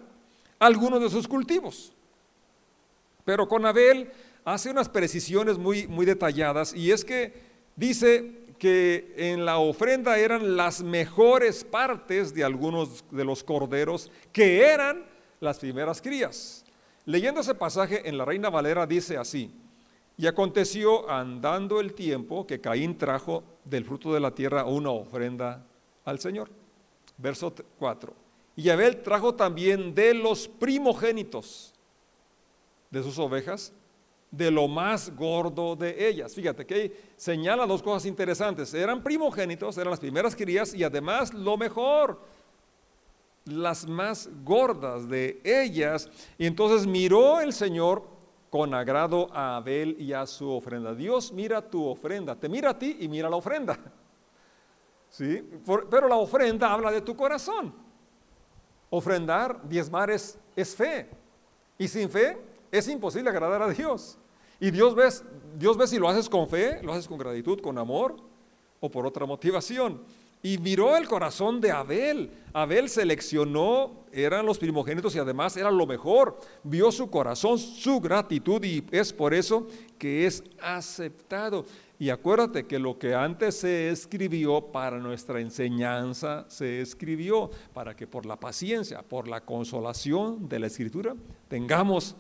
algunos 0.59 1.01
de 1.01 1.09
sus 1.09 1.27
cultivos, 1.27 1.95
pero 3.25 3.49
con 3.49 3.65
Abel 3.65 4.11
hace 4.45 4.71
unas 4.71 4.91
precisiones 4.91 5.57
muy, 5.57 5.87
muy 5.87 6.05
detalladas 6.05 6.75
y 6.75 6.93
es 6.93 7.03
que 7.03 7.33
dice 7.77 8.40
que 8.61 9.15
en 9.17 9.45
la 9.47 9.59
ofrenda 9.59 10.19
eran 10.19 10.57
las 10.57 10.83
mejores 10.83 11.65
partes 11.65 12.35
de 12.35 12.45
algunos 12.45 13.03
de 13.11 13.25
los 13.25 13.43
corderos 13.43 14.13
que 14.33 14.63
eran 14.63 15.07
las 15.41 15.59
primeras 15.59 16.01
crías. 16.03 16.65
Leyendo 17.07 17.41
ese 17.41 17.55
pasaje 17.55 18.07
en 18.09 18.19
la 18.19 18.27
Reina 18.27 18.51
Valera 18.51 18.87
dice 18.87 19.17
así, 19.17 19.51
y 20.19 20.27
aconteció 20.27 21.11
andando 21.11 21.81
el 21.81 21.95
tiempo 21.95 22.47
que 22.47 22.61
Caín 22.61 22.99
trajo 22.99 23.43
del 23.65 23.87
fruto 23.87 24.13
de 24.13 24.21
la 24.21 24.35
tierra 24.35 24.67
una 24.67 24.91
ofrenda 24.91 25.65
al 26.05 26.21
Señor. 26.21 26.51
Verso 27.17 27.55
4. 27.79 28.13
Y 28.57 28.69
Abel 28.69 29.03
trajo 29.03 29.35
también 29.35 29.95
de 29.95 30.13
los 30.13 30.47
primogénitos 30.47 31.73
de 32.91 33.03
sus 33.03 33.19
ovejas 33.19 33.73
de 34.31 34.51
lo 34.51 34.69
más 34.69 35.15
gordo 35.17 35.75
de 35.75 36.09
ellas. 36.09 36.35
Fíjate 36.35 36.65
que 36.65 37.13
señala 37.17 37.67
dos 37.67 37.83
cosas 37.83 38.07
interesantes. 38.07 38.73
Eran 38.75 39.03
primogénitos, 39.03 39.77
eran 39.77 39.91
las 39.91 40.01
primeras 40.01 40.37
crías 40.37 40.73
y 40.75 40.85
además 40.85 41.35
lo 41.35 41.57
mejor, 41.57 42.21
las 43.45 43.87
más 43.87 44.29
gordas 44.45 45.09
de 45.09 45.41
ellas. 45.45 46.09
Y 46.39 46.47
entonces 46.47 46.87
miró 46.87 47.41
el 47.41 47.53
Señor 47.53 48.05
con 48.51 48.75
agrado 48.75 49.29
a 49.33 49.57
Abel 49.57 49.97
y 49.99 50.13
a 50.13 50.27
su 50.27 50.49
ofrenda. 50.51 50.95
Dios 50.95 51.33
mira 51.33 51.69
tu 51.69 51.87
ofrenda, 51.87 52.37
te 52.37 52.49
mira 52.49 52.71
a 52.71 52.79
ti 52.79 52.99
y 53.01 53.09
mira 53.09 53.29
la 53.29 53.37
ofrenda. 53.37 53.79
¿Sí? 55.09 55.45
pero 55.91 56.07
la 56.07 56.17
ofrenda 56.17 56.73
habla 56.73 56.93
de 56.93 57.01
tu 57.01 57.17
corazón. 57.17 57.75
Ofrendar, 58.91 59.61
diezmar 59.69 60.11
es, 60.11 60.39
es 60.55 60.75
fe. 60.75 61.09
Y 61.79 61.89
sin 61.89 62.09
fe 62.09 62.39
es 62.71 62.87
imposible 62.89 63.31
agradar 63.31 63.63
a 63.63 63.69
Dios. 63.69 64.20
Y 64.61 64.71
Dios 64.71 64.95
ves, 64.95 65.25
Dios 65.59 65.77
ve 65.77 65.87
si 65.87 65.99
lo 65.99 66.09
haces 66.09 66.29
con 66.29 66.49
fe, 66.49 66.83
lo 66.83 66.93
haces 66.93 67.09
con 67.09 67.19
gratitud, 67.19 67.61
con 67.61 67.79
amor 67.79 68.17
o 68.79 68.91
por 68.91 69.07
otra 69.07 69.25
motivación. 69.27 70.03
Y 70.43 70.57
miró 70.57 70.97
el 70.97 71.07
corazón 71.07 71.61
de 71.61 71.71
Abel. 71.71 72.31
Abel 72.55 72.89
seleccionó, 72.89 74.07
eran 74.11 74.47
los 74.47 74.59
primogénitos 74.59 75.15
y 75.15 75.19
además 75.19 75.57
era 75.57 75.71
lo 75.71 75.87
mejor. 75.87 76.39
Vio 76.63 76.91
su 76.91 77.11
corazón, 77.11 77.59
su 77.59 78.01
gratitud 78.01 78.63
y 78.65 78.85
es 78.91 79.13
por 79.13 79.35
eso 79.35 79.67
que 79.99 80.27
es 80.27 80.43
aceptado. 80.63 81.67
Y 81.99 82.09
acuérdate 82.09 82.67
que 82.67 82.79
lo 82.79 82.99
que 82.99 83.15
antes 83.15 83.57
se 83.57 83.91
escribió 83.91 84.73
para 84.73 84.99
nuestra 84.99 85.41
enseñanza, 85.41 86.47
se 86.49 86.81
escribió 86.81 87.51
para 87.75 87.95
que 87.95 88.07
por 88.07 88.25
la 88.25 88.41
paciencia, 88.41 89.03
por 89.03 89.29
la 89.29 89.43
consolación 89.43 90.49
de 90.49 90.59
la 90.59 90.69
escritura, 90.69 91.15
tengamos 91.49 92.17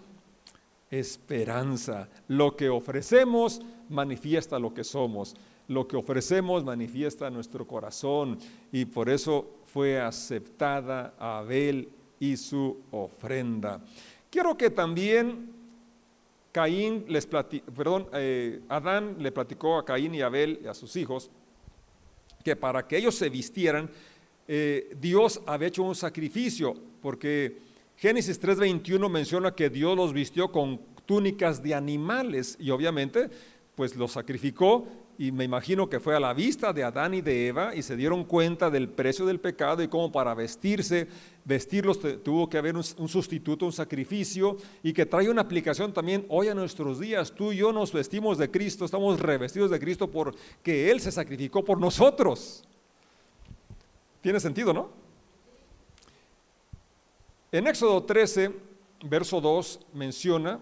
esperanza. 0.90 2.08
Lo 2.28 2.56
que 2.56 2.68
ofrecemos 2.68 3.60
manifiesta 3.88 4.58
lo 4.58 4.74
que 4.74 4.84
somos. 4.84 5.36
Lo 5.68 5.86
que 5.86 5.96
ofrecemos 5.96 6.64
manifiesta 6.64 7.30
nuestro 7.30 7.66
corazón 7.66 8.38
y 8.72 8.84
por 8.86 9.08
eso 9.08 9.60
fue 9.66 10.00
aceptada 10.00 11.14
Abel 11.18 11.88
y 12.18 12.36
su 12.36 12.78
ofrenda. 12.90 13.80
Quiero 14.30 14.56
que 14.56 14.70
también 14.70 15.52
Caín 16.50 17.04
les 17.08 17.26
perdón, 17.26 18.08
eh, 18.12 18.60
Adán 18.68 19.16
le 19.20 19.30
platicó 19.30 19.78
a 19.78 19.84
Caín 19.84 20.14
y 20.14 20.22
Abel 20.22 20.60
y 20.64 20.66
a 20.66 20.74
sus 20.74 20.96
hijos 20.96 21.30
que 22.44 22.56
para 22.56 22.86
que 22.86 22.96
ellos 22.96 23.14
se 23.14 23.28
vistieran, 23.28 23.90
eh, 24.48 24.96
Dios 25.00 25.40
había 25.46 25.68
hecho 25.68 25.82
un 25.82 25.94
sacrificio, 25.94 26.74
porque 27.00 27.58
Génesis 28.00 28.40
3:21 28.40 29.10
menciona 29.10 29.54
que 29.54 29.68
Dios 29.68 29.94
los 29.94 30.14
vistió 30.14 30.50
con 30.50 30.80
túnicas 31.04 31.62
de 31.62 31.74
animales 31.74 32.56
y 32.58 32.70
obviamente 32.70 33.28
pues 33.74 33.94
los 33.94 34.12
sacrificó 34.12 34.86
y 35.18 35.30
me 35.32 35.44
imagino 35.44 35.86
que 35.90 36.00
fue 36.00 36.16
a 36.16 36.20
la 36.20 36.32
vista 36.32 36.72
de 36.72 36.82
Adán 36.82 37.12
y 37.12 37.20
de 37.20 37.48
Eva 37.48 37.74
y 37.74 37.82
se 37.82 37.96
dieron 37.96 38.24
cuenta 38.24 38.70
del 38.70 38.88
precio 38.88 39.26
del 39.26 39.38
pecado 39.38 39.82
y 39.82 39.88
cómo 39.88 40.10
para 40.10 40.32
vestirse, 40.32 41.08
vestirlos 41.44 42.00
tuvo 42.22 42.48
que 42.48 42.56
haber 42.56 42.74
un, 42.74 42.84
un, 42.96 43.08
sustituto, 43.08 43.66
un 43.66 43.72
sacrificio 43.72 44.56
y 44.82 44.94
que 44.94 45.04
trae 45.04 45.28
una 45.28 45.42
aplicación 45.42 45.92
también 45.92 46.24
hoy 46.30 46.48
a 46.48 46.54
nuestros 46.54 47.00
días. 47.00 47.30
Tú 47.30 47.52
y 47.52 47.58
yo 47.58 47.70
nos 47.70 47.92
vestimos 47.92 48.38
de 48.38 48.50
Cristo, 48.50 48.86
estamos 48.86 49.20
revestidos 49.20 49.70
de 49.70 49.78
Cristo 49.78 50.10
porque 50.10 50.90
Él 50.90 51.00
se 51.00 51.12
sacrificó 51.12 51.62
por 51.62 51.78
nosotros. 51.78 52.64
Tiene 54.22 54.40
sentido, 54.40 54.72
¿no? 54.72 55.09
En 57.52 57.66
Éxodo 57.66 58.04
13, 58.04 58.52
verso 59.06 59.40
2, 59.40 59.80
menciona 59.94 60.60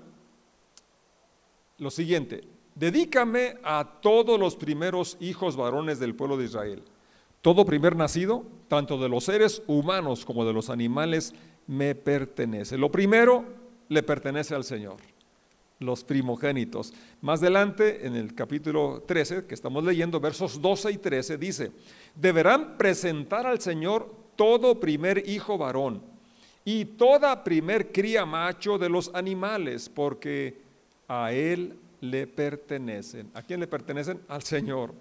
lo 1.76 1.90
siguiente, 1.90 2.44
dedícame 2.74 3.56
a 3.62 4.00
todos 4.00 4.40
los 4.40 4.56
primeros 4.56 5.18
hijos 5.20 5.54
varones 5.54 5.98
del 5.98 6.14
pueblo 6.14 6.38
de 6.38 6.46
Israel. 6.46 6.82
Todo 7.42 7.66
primer 7.66 7.94
nacido, 7.94 8.46
tanto 8.68 8.96
de 8.96 9.10
los 9.10 9.24
seres 9.24 9.62
humanos 9.66 10.24
como 10.24 10.46
de 10.46 10.54
los 10.54 10.70
animales, 10.70 11.34
me 11.66 11.94
pertenece. 11.94 12.78
Lo 12.78 12.90
primero 12.90 13.44
le 13.90 14.02
pertenece 14.02 14.54
al 14.54 14.64
Señor, 14.64 14.96
los 15.80 16.04
primogénitos. 16.04 16.94
Más 17.20 17.42
adelante, 17.42 18.06
en 18.06 18.16
el 18.16 18.34
capítulo 18.34 19.04
13, 19.06 19.44
que 19.44 19.54
estamos 19.54 19.84
leyendo, 19.84 20.20
versos 20.20 20.62
12 20.62 20.92
y 20.92 20.96
13, 20.96 21.36
dice, 21.36 21.70
deberán 22.14 22.78
presentar 22.78 23.46
al 23.46 23.60
Señor 23.60 24.10
todo 24.36 24.80
primer 24.80 25.28
hijo 25.28 25.58
varón 25.58 26.16
y 26.70 26.84
toda 26.84 27.42
primer 27.42 27.90
cría 27.90 28.26
macho 28.26 28.76
de 28.76 28.90
los 28.90 29.10
animales, 29.14 29.88
porque 29.88 30.58
a 31.08 31.32
Él 31.32 31.78
le 32.02 32.26
pertenecen. 32.26 33.30
¿A 33.32 33.40
quién 33.40 33.60
le 33.60 33.66
pertenecen? 33.66 34.20
Al 34.28 34.42
Señor. 34.42 34.92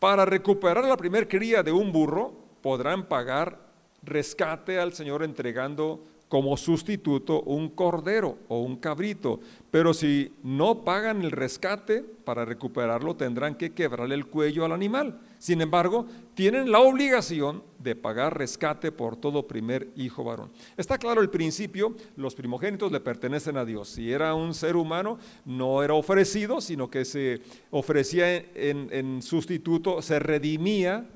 Para 0.00 0.24
recuperar 0.24 0.84
la 0.84 0.96
primer 0.96 1.28
cría 1.28 1.62
de 1.62 1.70
un 1.70 1.92
burro, 1.92 2.34
podrán 2.60 3.06
pagar 3.06 3.56
rescate 4.02 4.80
al 4.80 4.94
Señor 4.94 5.22
entregando 5.22 6.02
como 6.28 6.56
sustituto 6.56 7.42
un 7.42 7.68
cordero 7.68 8.38
o 8.48 8.60
un 8.60 8.76
cabrito. 8.76 9.40
Pero 9.70 9.94
si 9.94 10.32
no 10.42 10.82
pagan 10.84 11.22
el 11.22 11.30
rescate 11.30 12.02
para 12.02 12.44
recuperarlo, 12.44 13.14
tendrán 13.14 13.54
que 13.54 13.72
quebrarle 13.72 14.16
el 14.16 14.26
cuello 14.26 14.64
al 14.64 14.72
animal. 14.72 15.20
Sin 15.38 15.60
embargo, 15.60 16.06
tienen 16.34 16.72
la 16.72 16.80
obligación 16.80 17.62
de 17.78 17.94
pagar 17.94 18.36
rescate 18.36 18.90
por 18.90 19.16
todo 19.16 19.46
primer 19.46 19.90
hijo 19.94 20.24
varón. 20.24 20.50
Está 20.76 20.98
claro 20.98 21.20
el 21.20 21.30
principio, 21.30 21.94
los 22.16 22.34
primogénitos 22.34 22.90
le 22.90 23.00
pertenecen 23.00 23.56
a 23.56 23.64
Dios. 23.64 23.88
Si 23.90 24.10
era 24.10 24.34
un 24.34 24.54
ser 24.54 24.74
humano, 24.74 25.18
no 25.44 25.82
era 25.84 25.94
ofrecido, 25.94 26.60
sino 26.60 26.90
que 26.90 27.04
se 27.04 27.42
ofrecía 27.70 28.34
en, 28.34 28.88
en 28.90 29.22
sustituto, 29.22 30.02
se 30.02 30.18
redimía 30.18 31.08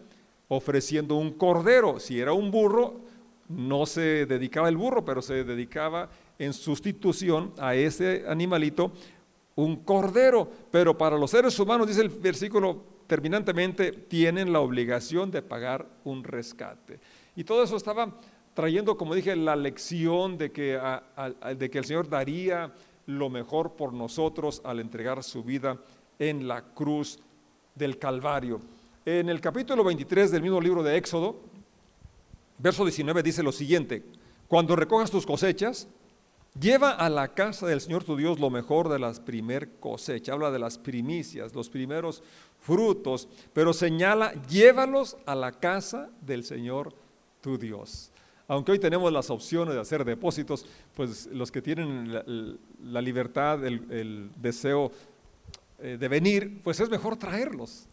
ofreciendo 0.46 1.16
un 1.16 1.32
cordero. 1.32 1.98
Si 1.98 2.20
era 2.20 2.32
un 2.32 2.50
burro, 2.50 3.09
no 3.50 3.84
se 3.84 4.26
dedicaba 4.26 4.68
el 4.68 4.76
burro, 4.76 5.04
pero 5.04 5.20
se 5.20 5.44
dedicaba 5.44 6.08
en 6.38 6.52
sustitución 6.52 7.52
a 7.58 7.74
ese 7.74 8.24
animalito 8.28 8.92
un 9.56 9.76
cordero. 9.76 10.48
Pero 10.70 10.96
para 10.96 11.18
los 11.18 11.32
seres 11.32 11.58
humanos, 11.58 11.88
dice 11.88 12.00
el 12.00 12.08
versículo 12.08 12.82
terminantemente, 13.06 13.90
tienen 13.90 14.52
la 14.52 14.60
obligación 14.60 15.32
de 15.32 15.42
pagar 15.42 15.84
un 16.04 16.22
rescate. 16.22 17.00
Y 17.34 17.42
todo 17.42 17.64
eso 17.64 17.76
estaba 17.76 18.16
trayendo, 18.54 18.96
como 18.96 19.16
dije, 19.16 19.34
la 19.34 19.56
lección 19.56 20.38
de 20.38 20.52
que, 20.52 20.80
de 21.56 21.70
que 21.70 21.78
el 21.78 21.84
Señor 21.84 22.08
daría 22.08 22.72
lo 23.06 23.28
mejor 23.28 23.72
por 23.72 23.92
nosotros 23.92 24.62
al 24.64 24.78
entregar 24.78 25.24
su 25.24 25.42
vida 25.42 25.76
en 26.20 26.46
la 26.46 26.62
cruz 26.62 27.18
del 27.74 27.98
Calvario. 27.98 28.60
En 29.04 29.28
el 29.28 29.40
capítulo 29.40 29.82
23 29.82 30.30
del 30.30 30.42
mismo 30.42 30.60
libro 30.60 30.84
de 30.84 30.96
Éxodo, 30.96 31.40
verso 32.60 32.84
19 32.84 33.22
dice 33.22 33.42
lo 33.42 33.52
siguiente, 33.52 34.04
cuando 34.48 34.76
recojas 34.76 35.10
tus 35.10 35.26
cosechas, 35.26 35.88
lleva 36.58 36.90
a 36.90 37.08
la 37.08 37.34
casa 37.34 37.66
del 37.66 37.80
Señor 37.80 38.04
tu 38.04 38.16
Dios 38.16 38.40
lo 38.40 38.50
mejor 38.50 38.88
de 38.88 38.98
las 38.98 39.20
primer 39.20 39.78
cosechas, 39.78 40.34
habla 40.34 40.50
de 40.50 40.58
las 40.58 40.78
primicias, 40.78 41.54
los 41.54 41.70
primeros 41.70 42.22
frutos, 42.60 43.28
pero 43.52 43.72
señala, 43.72 44.32
llévalos 44.48 45.16
a 45.26 45.34
la 45.34 45.52
casa 45.52 46.10
del 46.20 46.44
Señor 46.44 46.92
tu 47.40 47.56
Dios. 47.58 48.10
Aunque 48.48 48.72
hoy 48.72 48.78
tenemos 48.80 49.12
las 49.12 49.30
opciones 49.30 49.74
de 49.74 49.80
hacer 49.80 50.04
depósitos, 50.04 50.66
pues 50.96 51.26
los 51.26 51.52
que 51.52 51.62
tienen 51.62 52.12
la, 52.82 53.00
libertad, 53.00 53.64
el, 53.64 54.30
deseo 54.36 54.90
eh, 55.78 55.96
de 55.98 56.08
venir, 56.08 56.60
pues 56.64 56.80
es 56.80 56.90
mejor 56.90 57.16
traerlos. 57.16 57.86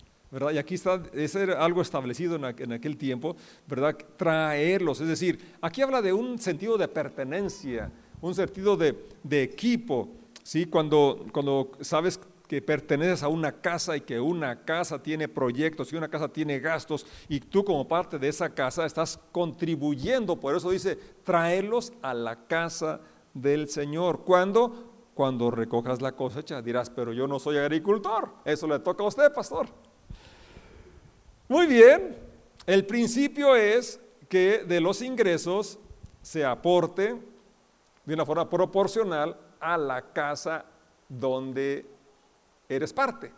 Y 0.52 0.58
aquí 0.58 0.76
está, 0.76 1.02
era 1.14 1.64
algo 1.64 1.82
establecido 1.82 2.36
en, 2.36 2.74
aquel 2.74 2.98
tiempo. 2.98 3.36
Traerlos, 4.18 5.00
es 5.00 5.08
decir, 5.08 5.40
aquí 5.62 5.82
habla 5.82 6.02
de 6.02 6.12
un 6.12 6.38
sentido 6.38 6.78
de 6.78 6.88
pertenencia, 6.88 7.92
un 8.20 8.36
sentido 8.36 8.76
de, 8.76 8.96
equipo, 9.42 10.10
¿sí? 10.44 10.66
Cuando, 10.66 11.26
cuando 11.32 11.72
sabes 11.80 12.20
que 12.48 12.62
perteneces 12.62 13.24
a 13.24 13.30
una 13.30 13.54
casa 13.54 13.96
y 13.96 14.02
que 14.02 14.20
una 14.20 14.64
casa 14.64 15.02
tiene 15.02 15.28
proyectos 15.28 15.92
y 15.92 15.96
una 15.96 16.10
casa 16.10 16.30
tiene 16.30 16.60
gastos 16.60 17.06
y 17.28 17.40
tú 17.40 17.64
como 17.64 17.88
parte 17.88 18.18
de 18.18 18.30
esa 18.30 18.50
casa 18.50 18.86
estás 18.86 19.20
contribuyendo, 19.32 20.38
por 20.38 20.56
eso 20.56 20.72
dice, 20.72 20.98
traerlos 21.24 21.94
a 22.02 22.14
la 22.14 22.48
casa 22.48 23.02
del 23.34 23.70
Señor. 23.70 24.24
¿Cuándo? 24.26 24.94
Cuando 25.14 25.52
recojas 25.52 26.02
la 26.02 26.12
cosecha 26.12 26.62
dirás, 26.62 26.90
pero 26.90 27.12
yo 27.12 27.28
no 27.28 27.40
soy 27.40 27.58
agricultor, 27.58 28.30
eso 28.46 28.68
le 28.68 28.80
toca 28.80 29.04
a 29.04 29.08
usted, 29.08 29.34
pastor. 29.34 29.68
Muy 31.50 31.66
bien, 31.66 32.16
el 32.66 32.86
principio 32.86 33.56
es 33.56 34.02
que 34.28 34.66
de 34.68 34.82
los 34.82 35.02
ingresos 35.02 35.80
se 36.22 36.44
aporte 36.44 37.16
de 38.06 38.14
una 38.14 38.26
forma 38.26 38.50
proporcional 38.50 39.38
a 39.60 39.78
la 39.78 40.02
casa 40.12 40.66
donde 41.08 41.86
eres 42.68 42.92
parte, 42.92 43.32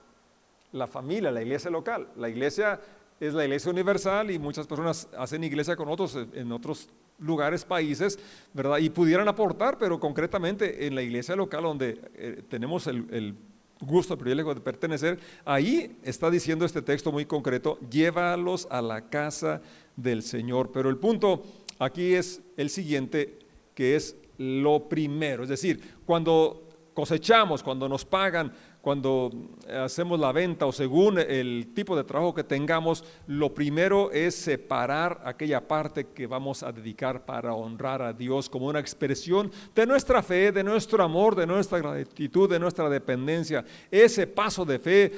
la 0.71 0.87
familia, 0.87 1.29
la 1.29 1.43
iglesia 1.43 1.69
local. 1.69 2.07
La 2.15 2.29
iglesia 2.29 2.79
es 3.19 3.35
la 3.35 3.43
iglesia 3.45 3.69
universal 3.69 4.31
y 4.31 4.39
muchas 4.39 4.65
personas 4.65 5.07
hacen 5.15 5.43
iglesia 5.43 5.75
con 5.75 5.87
otros 5.87 6.17
en 6.33 6.51
otros 6.51 6.89
lugares, 7.19 7.63
países, 7.63 8.17
¿verdad? 8.53 8.79
Y 8.79 8.89
pudieran 8.89 9.27
aportar, 9.27 9.77
pero 9.77 9.99
concretamente 9.99 10.87
en 10.87 10.95
la 10.95 11.03
iglesia 11.03 11.35
local 11.35 11.63
donde 11.63 12.01
eh, 12.15 12.43
tenemos 12.49 12.87
el, 12.87 13.05
el 13.11 13.35
gusto, 13.81 14.17
privilegio 14.17 14.53
de 14.53 14.61
pertenecer, 14.61 15.19
ahí 15.45 15.97
está 16.03 16.29
diciendo 16.29 16.65
este 16.65 16.81
texto 16.81 17.11
muy 17.11 17.25
concreto, 17.25 17.79
llévalos 17.89 18.67
a 18.69 18.81
la 18.81 19.09
casa 19.09 19.61
del 19.95 20.23
Señor. 20.23 20.71
Pero 20.71 20.89
el 20.89 20.97
punto 20.97 21.43
aquí 21.79 22.13
es 22.13 22.41
el 22.57 22.69
siguiente, 22.69 23.39
que 23.73 23.95
es 23.95 24.15
lo 24.37 24.87
primero. 24.89 25.43
Es 25.43 25.49
decir, 25.49 25.95
cuando 26.05 26.67
cosechamos, 26.93 27.63
cuando 27.63 27.87
nos 27.87 28.03
pagan, 28.05 28.51
cuando 28.81 29.29
hacemos 29.69 30.19
la 30.19 30.31
venta 30.31 30.65
o 30.65 30.71
según 30.71 31.19
el 31.19 31.73
tipo 31.73 31.97
de 31.97 32.05
trabajo 32.05 32.33
que 32.33 32.45
tengamos, 32.45 33.03
lo 33.27 33.53
primero 33.53 34.09
es 34.11 34.35
separar 34.35 35.21
aquella 35.25 35.67
parte 35.67 36.07
que 36.07 36.27
vamos 36.27 36.63
a 36.63 36.71
dedicar 36.71 37.25
para 37.25 37.53
honrar 37.53 38.01
a 38.01 38.13
Dios 38.13 38.49
como 38.49 38.67
una 38.67 38.79
expresión 38.79 39.51
de 39.75 39.85
nuestra 39.85 40.23
fe, 40.23 40.53
de 40.53 40.63
nuestro 40.63 41.03
amor, 41.03 41.35
de 41.35 41.45
nuestra 41.45 41.79
gratitud, 41.79 42.49
de 42.49 42.59
nuestra 42.59 42.89
dependencia. 42.89 43.65
Ese 43.91 44.27
paso 44.27 44.63
de 44.63 44.79
fe 44.79 45.11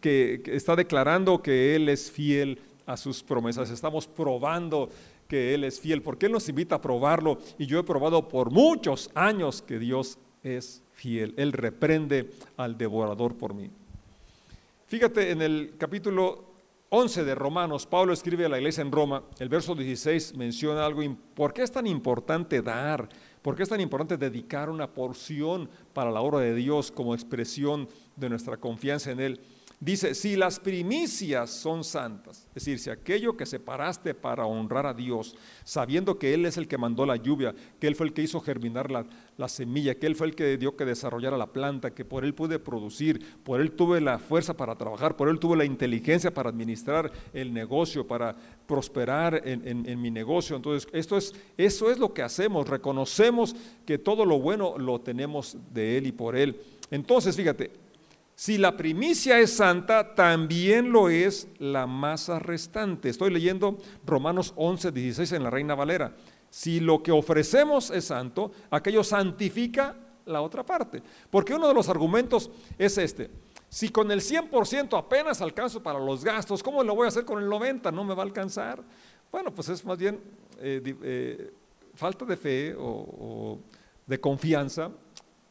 que, 0.00 0.40
está 0.46 0.76
declarando 0.76 1.42
que 1.42 1.74
Él 1.74 1.88
es 1.88 2.10
fiel 2.10 2.60
a 2.86 2.96
sus 2.96 3.22
promesas. 3.22 3.70
Estamos 3.70 4.06
probando 4.06 4.90
que 5.26 5.54
Él 5.54 5.64
es 5.64 5.80
fiel, 5.80 6.02
porque 6.02 6.26
Él 6.26 6.32
nos 6.32 6.48
invita 6.48 6.76
a 6.76 6.80
probarlo 6.80 7.38
y 7.58 7.66
yo 7.66 7.80
he 7.80 7.84
probado 7.84 8.28
por 8.28 8.50
muchos 8.52 9.10
años 9.14 9.60
que 9.60 9.78
Dios 9.78 10.18
es 10.56 10.82
fiel. 10.92 11.34
Él 11.36 11.52
reprende 11.52 12.30
al 12.56 12.76
devorador 12.76 13.36
por 13.36 13.54
mí. 13.54 13.70
Fíjate 14.86 15.30
en 15.30 15.42
el 15.42 15.74
capítulo 15.76 16.48
11 16.90 17.24
de 17.24 17.34
Romanos, 17.34 17.86
Pablo 17.86 18.14
escribe 18.14 18.46
a 18.46 18.48
la 18.48 18.56
iglesia 18.56 18.80
en 18.80 18.90
Roma, 18.90 19.22
el 19.38 19.50
verso 19.50 19.74
16 19.74 20.34
menciona 20.36 20.86
algo, 20.86 21.02
¿por 21.34 21.52
qué 21.52 21.62
es 21.62 21.70
tan 21.70 21.86
importante 21.86 22.62
dar? 22.62 23.10
¿Por 23.42 23.54
qué 23.54 23.62
es 23.62 23.68
tan 23.68 23.80
importante 23.80 24.16
dedicar 24.16 24.70
una 24.70 24.94
porción 24.94 25.68
para 25.92 26.10
la 26.10 26.22
obra 26.22 26.40
de 26.40 26.54
Dios 26.54 26.90
como 26.90 27.14
expresión 27.14 27.88
de 28.18 28.28
nuestra 28.28 28.56
confianza 28.56 29.10
en 29.10 29.20
Él? 29.20 29.40
Dice, 29.80 30.16
si 30.16 30.34
las 30.34 30.58
primicias 30.58 31.50
son 31.50 31.84
santas, 31.84 32.48
es 32.48 32.54
decir, 32.54 32.80
si 32.80 32.90
aquello 32.90 33.36
que 33.36 33.46
separaste 33.46 34.12
para 34.12 34.44
honrar 34.44 34.86
a 34.86 34.94
Dios, 34.94 35.36
sabiendo 35.62 36.18
que 36.18 36.34
Él 36.34 36.46
es 36.46 36.56
el 36.56 36.66
que 36.66 36.76
mandó 36.76 37.06
la 37.06 37.14
lluvia, 37.14 37.54
que 37.78 37.86
Él 37.86 37.94
fue 37.94 38.08
el 38.08 38.12
que 38.12 38.22
hizo 38.22 38.40
germinar 38.40 38.90
la, 38.90 39.48
semilla, 39.48 39.94
que 39.94 40.08
Él 40.08 40.16
fue 40.16 40.26
el 40.26 40.34
que 40.34 40.56
dio 40.56 40.76
que 40.76 40.84
desarrollara 40.84 41.36
la 41.36 41.52
planta, 41.52 41.94
que 41.94 42.04
por 42.04 42.24
Él 42.24 42.34
pude 42.34 42.58
producir, 42.58 43.24
por 43.44 43.60
Él 43.60 43.70
tuve 43.70 44.00
la 44.00 44.18
fuerza 44.18 44.56
para 44.56 44.74
trabajar, 44.74 45.16
por 45.16 45.28
Él 45.28 45.38
tuve 45.38 45.56
la 45.56 45.64
inteligencia 45.64 46.34
para 46.34 46.50
administrar 46.50 47.12
el 47.32 47.54
negocio, 47.54 48.04
para 48.04 48.34
prosperar 48.66 49.42
en, 49.44 50.02
mi 50.02 50.10
negocio. 50.10 50.56
Entonces, 50.56 50.90
esto 50.92 51.16
es, 51.16 51.32
eso 51.56 51.88
es 51.88 52.00
lo 52.00 52.12
que 52.12 52.22
hacemos, 52.22 52.68
reconocemos 52.68 53.54
que 53.86 53.96
todo 53.96 54.24
lo 54.24 54.40
bueno 54.40 54.76
lo 54.76 55.00
tenemos 55.00 55.56
de 55.72 55.98
Él 55.98 56.08
y 56.08 56.12
por 56.12 56.34
Él. 56.34 56.60
Entonces, 56.90 57.36
fíjate, 57.36 57.70
si 58.38 58.56
la 58.56 58.76
primicia 58.76 59.40
es 59.40 59.56
santa, 59.56 60.14
también 60.14 60.92
lo 60.92 61.08
es 61.08 61.48
la 61.58 61.88
masa 61.88 62.38
restante. 62.38 63.08
Estoy 63.08 63.32
leyendo 63.32 63.78
Romanos 64.06 64.52
11, 64.54 64.92
16 64.92 65.32
en 65.32 65.42
la 65.42 65.50
Reina 65.50 65.74
Valera. 65.74 66.14
Si 66.48 66.78
lo 66.78 67.02
que 67.02 67.10
ofrecemos 67.10 67.90
es 67.90 68.04
santo, 68.04 68.52
aquello 68.70 69.02
santifica 69.02 69.96
la 70.24 70.40
otra 70.40 70.64
parte. 70.64 71.02
Porque 71.30 71.52
uno 71.52 71.66
de 71.66 71.74
los 71.74 71.88
argumentos 71.88 72.48
es 72.78 72.96
este. 72.98 73.28
Si 73.68 73.88
con 73.88 74.08
el 74.12 74.20
100% 74.20 74.96
apenas 74.96 75.42
alcanzo 75.42 75.82
para 75.82 75.98
los 75.98 76.22
gastos, 76.22 76.62
¿cómo 76.62 76.84
lo 76.84 76.94
voy 76.94 77.06
a 77.06 77.08
hacer 77.08 77.24
con 77.24 77.42
el 77.42 77.50
90%? 77.50 77.92
No 77.92 78.04
me 78.04 78.14
va 78.14 78.22
a 78.22 78.26
alcanzar. 78.26 78.84
Bueno, 79.32 79.52
pues 79.52 79.68
es 79.68 79.84
más 79.84 79.98
bien 79.98 80.20
eh, 80.60 80.96
eh, 81.02 81.52
falta 81.92 82.24
de 82.24 82.36
fe 82.36 82.76
o 82.78 83.58
de 84.06 84.20
confianza 84.20 84.92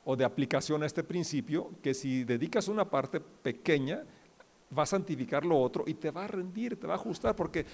o 0.09 0.15
de 0.15 0.23
aplicación 0.23 0.83
a 0.83 0.85
este 0.85 1.03
principio, 1.03 1.71
que 1.83 1.93
si 1.93 2.23
dedicas 2.23 2.69
una 2.69 2.89
parte 2.89 3.19
pequeña, 3.19 4.05
va 4.75 4.83
a 4.83 4.85
santificar 4.85 5.43
lo 5.45 5.59
otro 5.59 5.83
y 5.85 5.95
te 5.95 6.11
va 6.11 6.23
a 6.23 6.27
rendir, 6.27 6.79
te 6.79 6.87
va 6.87 6.93
a 6.93 6.95
ajustar, 6.95 7.35
porque 7.35 7.65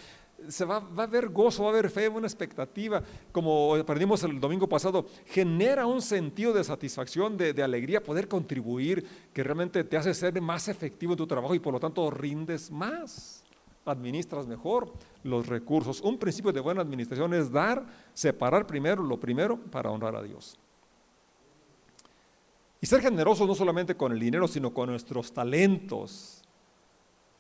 se 0.48 0.66
va, 0.66 0.78
a 0.78 1.04
haber 1.04 1.30
gozo, 1.30 1.62
va 1.62 1.70
a 1.70 1.74
haber 1.74 1.92
fe, 1.92 2.10
una 2.10 2.26
expectativa, 2.26 3.04
como 3.32 3.76
aprendimos 3.76 4.24
el 4.24 4.40
domingo 4.40 4.68
pasado, 4.68 5.06
genera 5.28 5.86
un 5.86 6.02
sentido 6.02 6.54
de 6.54 6.64
satisfacción, 6.64 7.38
de, 7.38 7.54
de, 7.54 7.62
alegría, 7.62 8.02
poder 8.02 8.28
contribuir, 8.28 9.06
que 9.32 9.44
realmente 9.44 9.84
te 9.84 9.96
hace 9.96 10.12
ser 10.16 10.42
más 10.42 10.68
efectivo 10.70 11.14
en 11.14 11.18
tu 11.18 11.28
trabajo 11.28 11.54
y 11.54 11.60
por 11.60 11.74
lo 11.74 11.80
tanto 11.80 12.10
rindes 12.10 12.72
más, 12.72 13.44
administras 13.86 14.48
mejor 14.48 14.92
los 15.22 15.46
recursos. 15.46 16.02
Un 16.02 16.18
principio 16.18 16.52
de 16.52 16.62
buena 16.62 16.82
administración 16.82 17.32
es 17.36 17.52
dar, 17.52 17.86
separar 18.16 18.66
primero 18.66 19.04
lo 19.04 19.20
primero 19.20 19.56
para 19.56 19.92
honrar 19.92 20.16
a 20.16 20.24
Dios. 20.24 20.58
Y 22.84 22.86
ser 22.86 23.00
generosos 23.00 23.48
no 23.48 23.56
solamente 23.56 23.96
con 23.96 24.12
el 24.12 24.20
dinero, 24.20 24.46
sino 24.46 24.74
con 24.74 24.90
nuestros 24.90 25.32
talentos, 25.32 26.42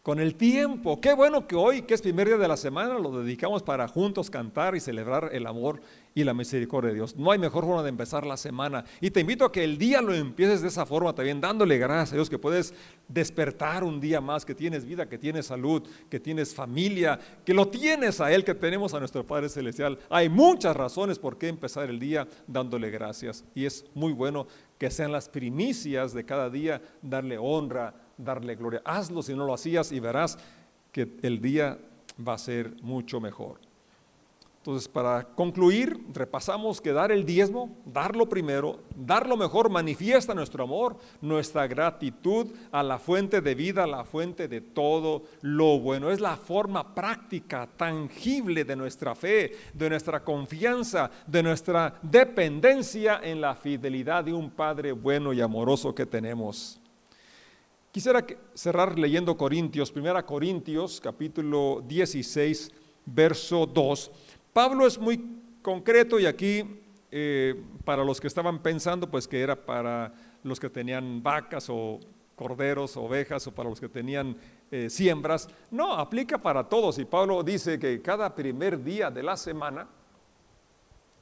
con 0.01 0.21
el 0.21 0.35
tiempo. 0.35 1.01
Qué 1.01 1.11
bueno 1.13 1.45
que 1.45 1.57
hoy, 1.57 1.81
que 1.81 1.95
es 1.95 2.01
primer 2.01 2.27
día 2.27 2.37
de 2.37 2.47
la 2.47 2.55
semana, 2.55 2.97
lo 2.97 3.11
dedicamos 3.21 3.61
para 3.61 3.89
juntos 3.89 4.29
cantar 4.29 4.73
y 4.73 4.79
celebrar 4.79 5.31
el 5.33 5.45
amor 5.45 5.81
y 6.15 6.23
la 6.23 6.33
misericordia 6.33 6.91
de 6.91 6.95
Dios. 6.95 7.17
No 7.17 7.29
hay 7.29 7.39
mejor 7.39 7.65
forma 7.65 7.83
de 7.83 7.89
empezar 7.89 8.25
la 8.25 8.37
semana. 8.37 8.85
Y 9.01 9.11
te 9.11 9.19
invito 9.19 9.43
a 9.43 9.51
que 9.51 9.65
el 9.65 9.77
día 9.77 10.01
lo 10.01 10.13
empieces 10.13 10.61
de 10.61 10.69
esa 10.69 10.85
forma 10.85 11.13
también, 11.13 11.41
dándole 11.41 11.77
gracias 11.77 12.13
a 12.13 12.15
Dios 12.15 12.29
que 12.29 12.39
puedes 12.39 12.73
despertar 13.09 13.83
un 13.83 13.99
día 13.99 14.21
más, 14.21 14.45
que 14.45 14.55
tienes 14.55 14.85
vida, 14.85 15.09
que 15.09 15.17
tienes 15.17 15.47
salud, 15.47 15.83
que 16.09 16.21
tienes 16.21 16.55
familia, 16.55 17.19
que 17.43 17.53
lo 17.53 17.67
tienes 17.67 18.21
a 18.21 18.31
Él, 18.31 18.45
que 18.45 18.55
tenemos 18.55 18.93
a 18.93 18.99
nuestro 18.99 19.25
Padre 19.25 19.49
Celestial. 19.49 19.99
Hay 20.09 20.29
muchas 20.29 20.73
razones 20.73 21.19
por 21.19 21.37
qué 21.37 21.49
empezar 21.49 21.89
el 21.89 21.99
día 21.99 22.29
dándole 22.47 22.89
gracias. 22.91 23.43
Y 23.53 23.65
es 23.65 23.83
muy 23.93 24.13
bueno 24.13 24.47
que 24.83 24.91
sean 24.91 25.13
las 25.13 25.29
primicias 25.29 26.13
de 26.13 26.25
cada 26.25 26.49
día, 26.49 26.81
darle 27.01 27.37
honra, 27.37 27.93
darle 28.17 28.53
gloria. 28.57 28.81
Hazlo 28.83 29.21
si 29.21 29.33
no 29.33 29.45
lo 29.45 29.53
hacías 29.53 29.93
y 29.93 30.01
verás 30.01 30.37
que 30.91 31.19
el 31.21 31.39
día 31.39 31.79
va 32.19 32.33
a 32.33 32.37
ser 32.37 32.75
mucho 32.81 33.21
mejor. 33.21 33.61
Entonces, 34.63 34.87
para 34.87 35.25
concluir, 35.25 36.05
repasamos 36.13 36.79
que 36.79 36.93
dar 36.93 37.11
el 37.11 37.25
diezmo, 37.25 37.75
darlo 37.83 38.29
primero, 38.29 38.79
darlo 38.95 39.35
mejor, 39.35 39.69
manifiesta 39.69 40.33
nuestro 40.33 40.63
amor, 40.63 40.95
nuestra 41.19 41.67
gratitud 41.67 42.47
a 42.71 42.81
la 42.81 42.97
fuente 42.97 43.41
de 43.41 43.55
vida, 43.55 43.83
a 43.83 43.87
la 43.87 44.05
fuente 44.05 44.47
de 44.47 44.61
todo 44.61 45.23
lo 45.41 45.81
bueno. 45.81 46.09
Es 46.09 46.21
la 46.21 46.37
forma 46.37 46.95
práctica, 46.95 47.67
tangible 47.75 48.63
de 48.63 48.77
nuestra 48.77 49.15
fe, 49.15 49.51
de 49.73 49.89
nuestra 49.89 50.23
confianza, 50.23 51.11
de 51.27 51.43
nuestra 51.43 51.99
dependencia 52.01 53.19
en 53.21 53.41
la 53.41 53.55
fidelidad 53.55 54.23
de 54.23 54.31
un 54.31 54.49
Padre 54.49 54.93
bueno 54.93 55.33
y 55.33 55.41
amoroso 55.41 55.93
que 55.93 56.05
tenemos. 56.05 56.79
Quisiera 57.91 58.25
cerrar 58.53 58.97
leyendo 58.97 59.35
Corintios, 59.35 59.91
1 59.93 60.25
Corintios, 60.25 61.01
capítulo 61.01 61.83
16, 61.85 62.71
verso 63.05 63.65
2 63.65 64.11
Pablo 64.53 64.85
es 64.85 64.99
muy 64.99 65.19
concreto 65.63 66.19
y 66.19 66.27
aquí 66.27 66.63
eh, 67.09 67.59
para 67.83 68.03
los 68.03 68.21
que 68.21 68.27
estaban 68.27 68.61
pensando 68.61 69.09
pues 69.09 69.27
que 69.27 69.41
era 69.41 69.55
para 69.55 70.13
los 70.43 70.59
que 70.59 70.69
tenían 70.69 71.23
vacas 71.23 71.67
o 71.69 71.99
corderos, 72.35 72.95
ovejas 72.95 73.47
o 73.47 73.51
para 73.51 73.69
los 73.69 73.79
que 73.79 73.89
tenían 73.89 74.37
eh, 74.69 74.91
siembras, 74.91 75.49
no, 75.71 75.93
aplica 75.93 76.37
para 76.37 76.63
todos 76.69 76.99
y 76.99 77.05
Pablo 77.05 77.41
dice 77.41 77.79
que 77.79 77.99
cada 78.01 78.33
primer 78.35 78.83
día 78.83 79.09
de 79.09 79.23
la 79.23 79.37
semana, 79.37 79.87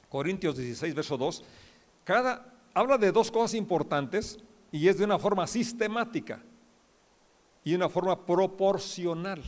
Corintios 0.10 0.58
16, 0.58 0.94
verso 0.94 1.18
2, 1.18 1.44
cada, 2.04 2.54
habla 2.74 2.98
de 2.98 3.14
dos 3.14 3.32
cosas 3.32 3.54
importantes 3.54 4.40
y 4.74 4.90
es 4.90 4.98
de 4.98 5.06
una 5.06 5.20
forma 5.20 5.48
sistemática 5.48 6.42
y 7.64 7.72
de 7.72 7.76
una 7.78 7.90
forma 7.90 8.26
proporcional. 8.26 9.42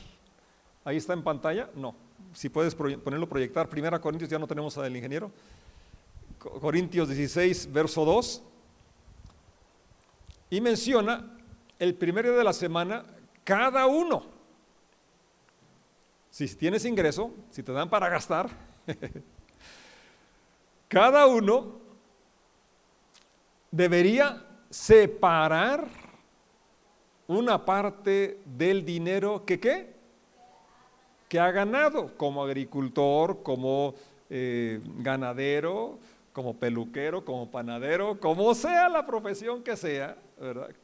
¿Ahí 0.86 0.98
está 0.98 1.13
en 1.13 1.24
pantalla? 1.24 1.69
No 1.76 1.96
si 2.34 2.50
puedes 2.50 2.76
ponerlo 2.76 3.28
proyectar, 3.28 3.69
Primera 3.69 4.00
Corintios, 4.00 4.30
ya 4.30 4.39
no 4.39 4.48
tenemos 4.48 4.78
al 4.78 4.96
ingeniero. 4.96 5.32
Corintios 6.39 7.08
16, 7.08 7.72
verso 7.72 8.04
2. 8.04 8.43
Y 10.50 10.62
menciona 10.62 11.38
el 11.80 11.96
primer 11.96 12.26
día 12.26 12.34
de 12.34 12.43
la 12.43 12.54
semana, 12.54 13.06
cada 13.43 13.86
uno. 13.88 14.26
Si 16.30 16.48
tienes 16.56 16.86
ingreso, 16.86 17.32
si 17.52 17.62
te 17.62 17.72
dan 17.72 17.89
para 17.89 18.10
gastar, 18.10 18.50
cada 20.88 21.28
uno 21.28 21.80
debería 23.72 24.46
separar 24.69 25.88
una 27.28 27.63
parte 27.63 28.41
del 28.46 28.84
dinero 28.84 29.46
que 29.46 29.60
qué? 29.60 29.92
Que 31.34 31.39
ha 31.39 31.52
ganado 31.52 32.12
como 32.15 32.43
agricultor, 32.43 33.41
como 33.41 33.96
eh, 34.30 34.80
ganadero, 35.00 35.98
como 36.32 36.60
peluquero, 36.60 37.26
como 37.26 37.50
panadero, 37.50 38.19
como 38.19 38.54
sea 38.54 38.88
la 38.88 39.04
profesión 39.08 39.63
que 39.63 39.76
sea, 39.76 40.15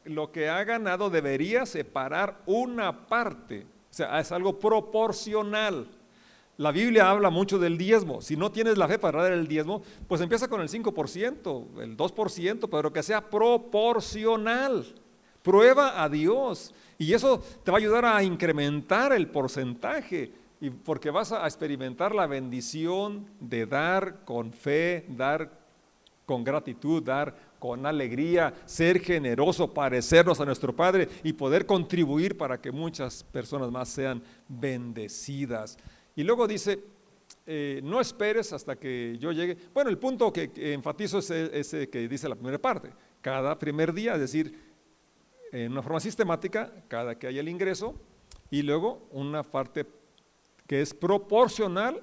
lo 0.06 0.32
que 0.32 0.48
ha 0.48 0.64
ganado 0.64 1.08
debería 1.08 1.66
separar 1.66 2.40
una 2.46 3.06
parte, 3.06 3.60
o 3.60 3.94
sea, 3.94 4.18
es 4.18 4.32
algo 4.32 4.58
proporcional. 4.58 5.86
La 6.56 6.72
Biblia 6.72 7.08
habla 7.08 7.30
mucho 7.30 7.60
del 7.60 7.78
diezmo. 7.78 8.20
Si 8.20 8.36
no 8.36 8.50
tienes 8.50 8.76
la 8.76 8.88
fe 8.88 8.98
para 8.98 9.22
dar 9.22 9.30
el 9.30 9.46
diezmo, 9.46 9.84
pues 10.08 10.20
empieza 10.20 10.48
con 10.48 10.60
el 10.60 10.68
5%, 10.68 11.80
el 11.80 11.96
2%, 11.96 12.68
pero 12.68 12.92
que 12.92 13.04
sea 13.04 13.30
proporcional. 13.30 14.99
Prueba 15.42 16.02
a 16.02 16.08
Dios. 16.08 16.74
Y 16.98 17.12
eso 17.14 17.42
te 17.64 17.70
va 17.70 17.78
a 17.78 17.80
ayudar 17.80 18.04
a 18.04 18.22
incrementar 18.22 19.12
el 19.12 19.28
porcentaje 19.28 20.32
y 20.60 20.70
porque 20.70 21.10
vas 21.10 21.32
a 21.32 21.46
experimentar 21.46 22.14
la 22.14 22.26
bendición 22.26 23.26
de 23.40 23.64
dar 23.66 24.24
con 24.24 24.52
fe, 24.52 25.06
dar 25.08 25.50
con 26.26 26.44
gratitud, 26.44 27.02
dar 27.02 27.34
con 27.58 27.86
alegría, 27.86 28.54
ser 28.66 29.00
generoso, 29.00 29.72
parecernos 29.72 30.40
a 30.40 30.44
nuestro 30.44 30.74
Padre 30.76 31.08
y 31.24 31.32
poder 31.32 31.66
contribuir 31.66 32.36
para 32.36 32.60
que 32.60 32.70
muchas 32.70 33.24
personas 33.24 33.70
más 33.70 33.88
sean 33.88 34.22
bendecidas. 34.48 35.78
Y 36.14 36.22
luego 36.22 36.46
dice, 36.46 36.78
eh, 37.46 37.80
no 37.82 38.00
esperes 38.00 38.52
hasta 38.52 38.76
que 38.76 39.16
yo 39.18 39.32
llegue. 39.32 39.56
Bueno, 39.72 39.90
el 39.90 39.98
punto 39.98 40.32
que, 40.32 40.50
enfatizo 40.72 41.18
es 41.18 41.30
ese 41.30 41.88
que 41.88 42.06
dice 42.06 42.28
la 42.28 42.34
primera 42.34 42.58
parte. 42.58 42.90
Cada 43.20 43.58
primer 43.58 43.92
día, 43.92 44.14
es 44.14 44.20
decir, 44.20 44.69
en 45.52 45.72
una 45.72 45.82
forma 45.82 46.00
sistemática, 46.00 46.72
cada 46.88 47.18
que 47.18 47.26
haya 47.26 47.40
el 47.40 47.48
ingreso, 47.48 47.94
y 48.50 48.62
luego 48.62 49.08
una 49.12 49.42
parte 49.42 49.86
que 50.66 50.80
es 50.80 50.94
proporcional 50.94 52.02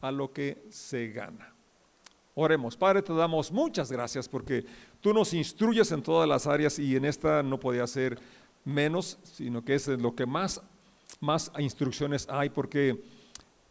a 0.00 0.10
lo 0.10 0.32
que 0.32 0.64
se 0.70 1.08
gana. 1.08 1.54
Oremos, 2.34 2.76
Padre, 2.76 3.02
te 3.02 3.12
damos 3.12 3.50
muchas 3.50 3.90
gracias 3.90 4.28
porque 4.28 4.64
tú 5.00 5.12
nos 5.12 5.34
instruyes 5.34 5.90
en 5.90 6.02
todas 6.02 6.28
las 6.28 6.46
áreas 6.46 6.78
y 6.78 6.94
en 6.94 7.04
esta 7.04 7.42
no 7.42 7.58
podía 7.58 7.86
ser 7.86 8.18
menos, 8.64 9.18
sino 9.24 9.64
que 9.64 9.74
es 9.74 9.88
lo 9.88 10.14
que 10.14 10.24
más, 10.24 10.62
más 11.20 11.50
instrucciones 11.58 12.28
hay 12.30 12.50
porque 12.50 13.02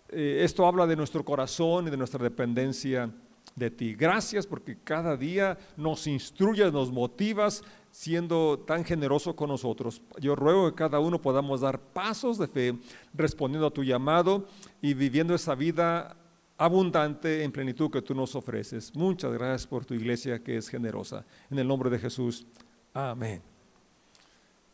eh, 0.09 0.41
esto 0.43 0.65
habla 0.65 0.85
de 0.85 0.95
nuestro 0.97 1.23
corazón 1.23 1.87
y 1.87 1.91
de 1.91 1.97
nuestra 1.97 2.21
dependencia 2.21 3.09
de 3.55 3.71
ti. 3.71 3.95
Gracias 3.95 4.45
porque 4.45 4.77
cada 4.83 5.15
día 5.15 5.57
nos 5.77 6.05
instruyes, 6.07 6.71
nos 6.71 6.91
motivas 6.91 7.63
siendo 7.97 8.59
tan 8.59 8.85
generoso 8.85 9.35
con 9.35 9.49
nosotros. 9.49 10.03
Yo 10.19 10.35
ruego 10.35 10.69
que 10.69 10.75
cada 10.75 10.99
uno 10.99 11.19
podamos 11.19 11.61
dar 11.61 11.79
pasos 11.79 12.37
de 12.37 12.47
fe 12.47 12.75
respondiendo 13.11 13.65
a 13.65 13.73
tu 13.73 13.83
llamado 13.83 14.45
y 14.83 14.93
viviendo 14.93 15.33
esa 15.33 15.55
vida 15.55 16.15
abundante 16.59 17.43
en 17.43 17.51
plenitud 17.51 17.89
que 17.89 18.03
tú 18.03 18.13
nos 18.13 18.35
ofreces. 18.35 18.95
Muchas 18.95 19.33
gracias 19.33 19.65
por 19.65 19.83
tu 19.83 19.95
iglesia 19.95 20.43
que 20.43 20.57
es 20.57 20.69
generosa. 20.69 21.25
En 21.49 21.57
el 21.57 21.67
nombre 21.67 21.89
de 21.89 21.97
Jesús. 21.97 22.45
Amén. 22.93 23.41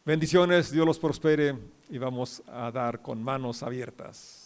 Bendiciones, 0.03 0.69
Dios 0.69 0.85
los 0.85 0.99
prospere 0.99 1.57
y 1.89 1.97
vamos 1.97 2.43
a 2.45 2.71
dar 2.71 3.01
con 3.01 3.23
manos 3.23 3.63
abiertas. 3.63 4.42